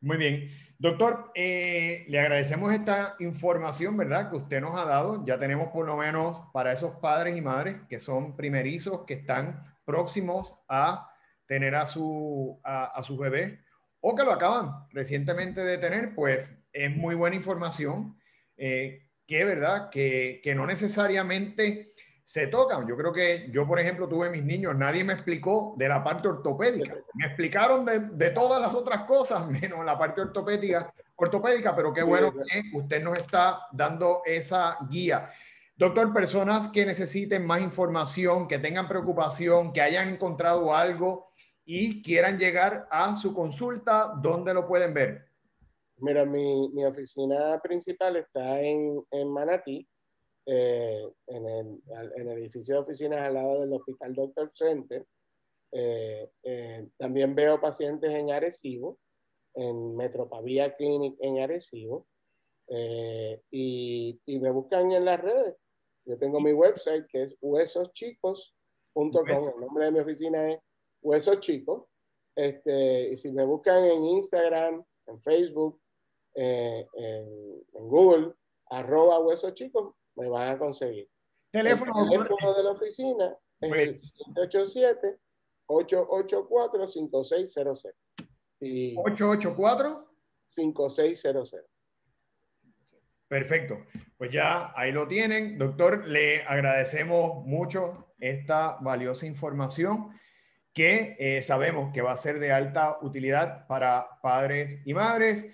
Muy 0.00 0.16
bien. 0.16 0.50
Doctor, 0.78 1.32
eh, 1.34 2.04
le 2.06 2.20
agradecemos 2.20 2.72
esta 2.72 3.16
información, 3.18 3.96
¿verdad? 3.96 4.30
Que 4.30 4.36
usted 4.36 4.60
nos 4.60 4.78
ha 4.78 4.84
dado. 4.84 5.24
Ya 5.26 5.38
tenemos 5.38 5.72
por 5.72 5.86
lo 5.86 5.96
menos 5.96 6.40
para 6.52 6.72
esos 6.72 6.96
padres 6.96 7.36
y 7.36 7.40
madres 7.40 7.80
que 7.88 7.98
son 7.98 8.36
primerizos, 8.36 9.04
que 9.04 9.14
están 9.14 9.64
próximos 9.84 10.54
a 10.68 11.10
tener 11.46 11.74
a 11.74 11.86
su, 11.86 12.60
a, 12.62 13.02
su 13.02 13.16
bebé 13.16 13.60
o 14.00 14.14
que 14.14 14.22
lo 14.22 14.32
acaban 14.32 14.86
recientemente 14.90 15.64
de 15.64 15.78
tener, 15.78 16.14
pues 16.14 16.56
es 16.72 16.96
muy 16.96 17.16
buena 17.16 17.34
información. 17.34 18.16
Eh, 18.56 19.02
que, 19.26 19.44
¿verdad? 19.44 19.90
Que, 19.90 20.40
que 20.44 20.54
no 20.54 20.64
necesariamente 20.66 21.92
se 22.28 22.46
tocan. 22.48 22.86
Yo 22.86 22.94
creo 22.94 23.10
que 23.10 23.48
yo, 23.50 23.66
por 23.66 23.80
ejemplo, 23.80 24.06
tuve 24.06 24.28
mis 24.28 24.44
niños, 24.44 24.76
nadie 24.76 25.02
me 25.02 25.14
explicó 25.14 25.74
de 25.78 25.88
la 25.88 26.04
parte 26.04 26.28
ortopédica. 26.28 26.94
Me 27.14 27.24
explicaron 27.24 27.86
de, 27.86 28.00
de 28.00 28.30
todas 28.32 28.60
las 28.60 28.74
otras 28.74 29.04
cosas, 29.04 29.48
menos 29.62 29.82
la 29.82 29.98
parte 29.98 30.20
ortopédica, 30.20 30.92
ortopédica, 31.16 31.74
pero 31.74 31.90
qué 31.90 32.02
bueno 32.02 32.30
que 32.30 32.76
usted 32.76 33.02
nos 33.02 33.18
está 33.18 33.60
dando 33.72 34.20
esa 34.26 34.76
guía. 34.90 35.30
Doctor, 35.74 36.12
personas 36.12 36.68
que 36.68 36.84
necesiten 36.84 37.46
más 37.46 37.62
información, 37.62 38.46
que 38.46 38.58
tengan 38.58 38.88
preocupación, 38.88 39.72
que 39.72 39.80
hayan 39.80 40.10
encontrado 40.10 40.76
algo 40.76 41.30
y 41.64 42.02
quieran 42.02 42.38
llegar 42.38 42.86
a 42.90 43.14
su 43.14 43.32
consulta, 43.32 44.12
¿dónde 44.20 44.52
lo 44.52 44.68
pueden 44.68 44.92
ver? 44.92 45.30
Mira, 45.96 46.26
mi, 46.26 46.68
mi 46.74 46.84
oficina 46.84 47.58
principal 47.62 48.16
está 48.16 48.60
en, 48.60 49.02
en 49.12 49.32
Manatí, 49.32 49.88
eh, 50.50 51.06
en, 51.26 51.46
el, 51.46 51.82
en, 52.16 52.28
el, 52.30 52.38
edificio 52.38 52.76
de 52.76 52.80
oficinas 52.80 53.20
al 53.20 53.34
lado 53.34 53.60
del 53.60 53.72
Hospital 53.74 54.14
Doctor 54.14 54.50
Center. 54.54 55.06
Eh, 55.72 56.26
eh, 56.42 56.88
también 56.96 57.34
veo 57.34 57.60
pacientes 57.60 58.10
en 58.10 58.30
Arecibo, 58.30 58.98
en 59.52 59.94
Metropavía 59.94 60.74
Clinic 60.74 61.18
en 61.20 61.40
Arecibo, 61.40 62.06
y, 63.50 64.18
y, 64.24 64.38
me 64.38 64.50
buscan 64.50 64.90
en 64.90 65.04
las 65.04 65.20
redes. 65.20 65.54
Yo 66.06 66.18
tengo 66.18 66.40
mi 66.40 66.54
website 66.54 67.06
que 67.08 67.24
es 67.24 67.36
huesoschicos.com. 67.42 69.28
El 69.54 69.60
nombre 69.60 69.84
de 69.84 69.92
mi 69.92 69.98
oficina 69.98 70.50
es 70.50 70.60
Huesos 71.02 71.40
Chicos. 71.40 71.84
Este, 72.34 73.10
y 73.10 73.16
si 73.16 73.32
me 73.32 73.44
buscan 73.44 73.84
en 73.84 74.02
Instagram, 74.02 74.82
en 75.08 75.20
Facebook, 75.20 75.78
en, 76.32 76.86
en, 76.94 77.88
Google, 77.88 78.32
arroba 78.70 79.18
Huesos 79.18 79.52
Chicos, 79.52 79.92
me 80.18 80.28
van 80.28 80.48
a 80.50 80.58
conseguir. 80.58 81.08
Teléfono, 81.50 81.92
el 82.02 82.10
teléfono 82.10 82.54
de 82.54 82.62
la 82.62 82.70
oficina 82.72 83.36
es 83.60 83.72
el 83.72 83.98
787 83.98 85.18
884 85.66 86.86
5600. 86.86 87.86
Y 88.60 88.96
884 88.98 90.12
5600. 90.48 91.56
Perfecto. 93.28 93.78
Pues 94.16 94.30
ya 94.30 94.72
ahí 94.74 94.90
lo 94.90 95.06
tienen. 95.06 95.58
Doctor, 95.58 96.06
le 96.06 96.42
agradecemos 96.42 97.44
mucho 97.44 98.14
esta 98.18 98.78
valiosa 98.80 99.26
información 99.26 100.18
que 100.72 101.16
eh, 101.18 101.42
sabemos 101.42 101.92
que 101.92 102.02
va 102.02 102.12
a 102.12 102.16
ser 102.16 102.38
de 102.38 102.52
alta 102.52 102.98
utilidad 103.02 103.66
para 103.66 104.20
padres 104.22 104.80
y 104.84 104.94
madres 104.94 105.44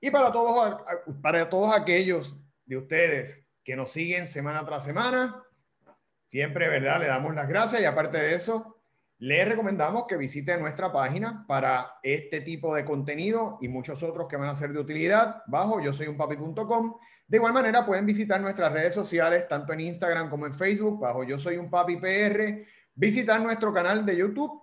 y 0.00 0.10
para 0.10 0.30
todos, 0.30 0.82
para 1.22 1.48
todos 1.48 1.74
aquellos 1.74 2.36
de 2.64 2.76
ustedes 2.76 3.47
que 3.68 3.76
nos 3.76 3.90
siguen 3.90 4.26
semana 4.26 4.64
tras 4.64 4.82
semana. 4.82 5.44
Siempre, 6.24 6.70
¿verdad? 6.70 7.00
Le 7.00 7.06
damos 7.06 7.34
las 7.34 7.46
gracias 7.46 7.82
y 7.82 7.84
aparte 7.84 8.16
de 8.16 8.34
eso, 8.34 8.80
les 9.18 9.46
recomendamos 9.46 10.06
que 10.08 10.16
visiten 10.16 10.60
nuestra 10.60 10.90
página 10.90 11.44
para 11.46 11.98
este 12.02 12.40
tipo 12.40 12.74
de 12.74 12.86
contenido 12.86 13.58
y 13.60 13.68
muchos 13.68 14.02
otros 14.02 14.26
que 14.26 14.38
van 14.38 14.48
a 14.48 14.56
ser 14.56 14.72
de 14.72 14.80
utilidad 14.80 15.42
bajo 15.48 15.82
yo 15.82 15.92
soy 15.92 16.06
un 16.06 16.16
papi.com. 16.16 16.96
De 17.26 17.36
igual 17.36 17.52
manera 17.52 17.84
pueden 17.84 18.06
visitar 18.06 18.40
nuestras 18.40 18.72
redes 18.72 18.94
sociales 18.94 19.46
tanto 19.46 19.74
en 19.74 19.80
Instagram 19.80 20.30
como 20.30 20.46
en 20.46 20.54
Facebook 20.54 21.00
bajo 21.00 21.24
yo 21.24 21.38
soy 21.38 21.58
un 21.58 21.68
papi 21.68 21.98
PR, 21.98 22.64
visitar 22.94 23.38
nuestro 23.38 23.70
canal 23.74 24.06
de 24.06 24.16
YouTube 24.16 24.62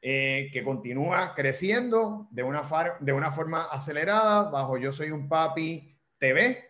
eh, 0.00 0.50
que 0.52 0.62
continúa 0.62 1.34
creciendo 1.34 2.28
de 2.30 2.44
una, 2.44 2.62
de 3.00 3.12
una 3.12 3.32
forma 3.32 3.64
acelerada 3.64 4.50
bajo 4.50 4.78
yo 4.78 4.92
soy 4.92 5.10
un 5.10 5.28
papi 5.28 5.98
TV. 6.16 6.62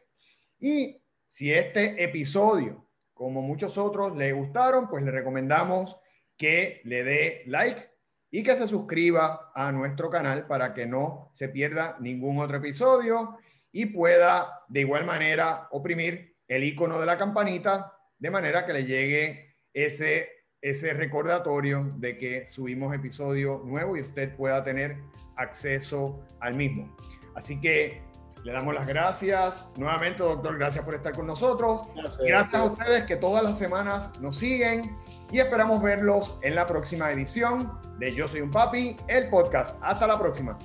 Y 0.59 1.03
si 1.37 1.53
este 1.53 2.03
episodio, 2.03 2.89
como 3.13 3.43
muchos 3.43 3.77
otros, 3.77 4.17
le 4.17 4.33
gustaron, 4.33 4.89
pues 4.89 5.05
le 5.05 5.11
recomendamos 5.11 6.01
que 6.35 6.81
le 6.85 7.05
dé 7.05 7.43
like 7.45 7.91
y 8.31 8.43
que 8.43 8.57
se 8.57 8.67
suscriba 8.67 9.53
a 9.55 9.71
nuestro 9.71 10.09
canal 10.09 10.47
para 10.47 10.73
que 10.73 10.87
no 10.87 11.29
se 11.35 11.51
pierda 11.51 11.99
ningún 12.01 12.39
otro 12.39 12.57
episodio 12.57 13.37
y 13.71 13.85
pueda 13.85 14.63
de 14.69 14.81
igual 14.81 15.05
manera 15.05 15.69
oprimir 15.73 16.39
el 16.49 16.65
icono 16.65 16.99
de 16.99 17.05
la 17.05 17.19
campanita 17.19 17.93
de 18.19 18.31
manera 18.31 18.65
que 18.65 18.73
le 18.73 18.87
llegue 18.87 19.57
ese, 19.75 20.31
ese 20.63 20.95
recordatorio 20.95 21.93
de 21.99 22.17
que 22.17 22.47
subimos 22.47 22.95
episodio 22.95 23.61
nuevo 23.63 23.99
y 23.99 24.01
usted 24.01 24.35
pueda 24.37 24.65
tener 24.65 24.97
acceso 25.37 26.25
al 26.41 26.55
mismo. 26.55 26.97
Así 27.35 27.61
que 27.61 28.06
le 28.47 28.53
damos 28.53 28.75
las 28.75 28.87
gracias. 28.87 29.67
Nuevamente, 29.77 30.23
doctor, 30.23 30.57
gracias 30.57 30.85
por 30.85 30.95
estar 30.95 31.13
con 31.13 31.27
nosotros. 31.27 31.81
Gracias, 32.21 32.55
a 32.55 32.65
ustedes 32.65 33.03
que 33.03 33.17
todas 33.17 33.43
las 33.43 33.59
semanas 33.59 34.09
nos 34.21 34.37
siguen 34.37 34.97
y 35.33 35.41
esperamos 35.41 35.83
verlos 35.83 36.39
en 36.43 36.55
la 36.55 36.65
próxima 36.65 37.11
edición 37.11 37.77
de 37.99 38.15
Yo 38.15 38.29
Soy 38.29 38.43
un 38.43 38.53
Papi, 38.53 38.97
el 39.09 39.29
podcast. 39.31 39.75
Hasta 39.83 40.07
la 40.07 40.17
próxima. 40.17 40.57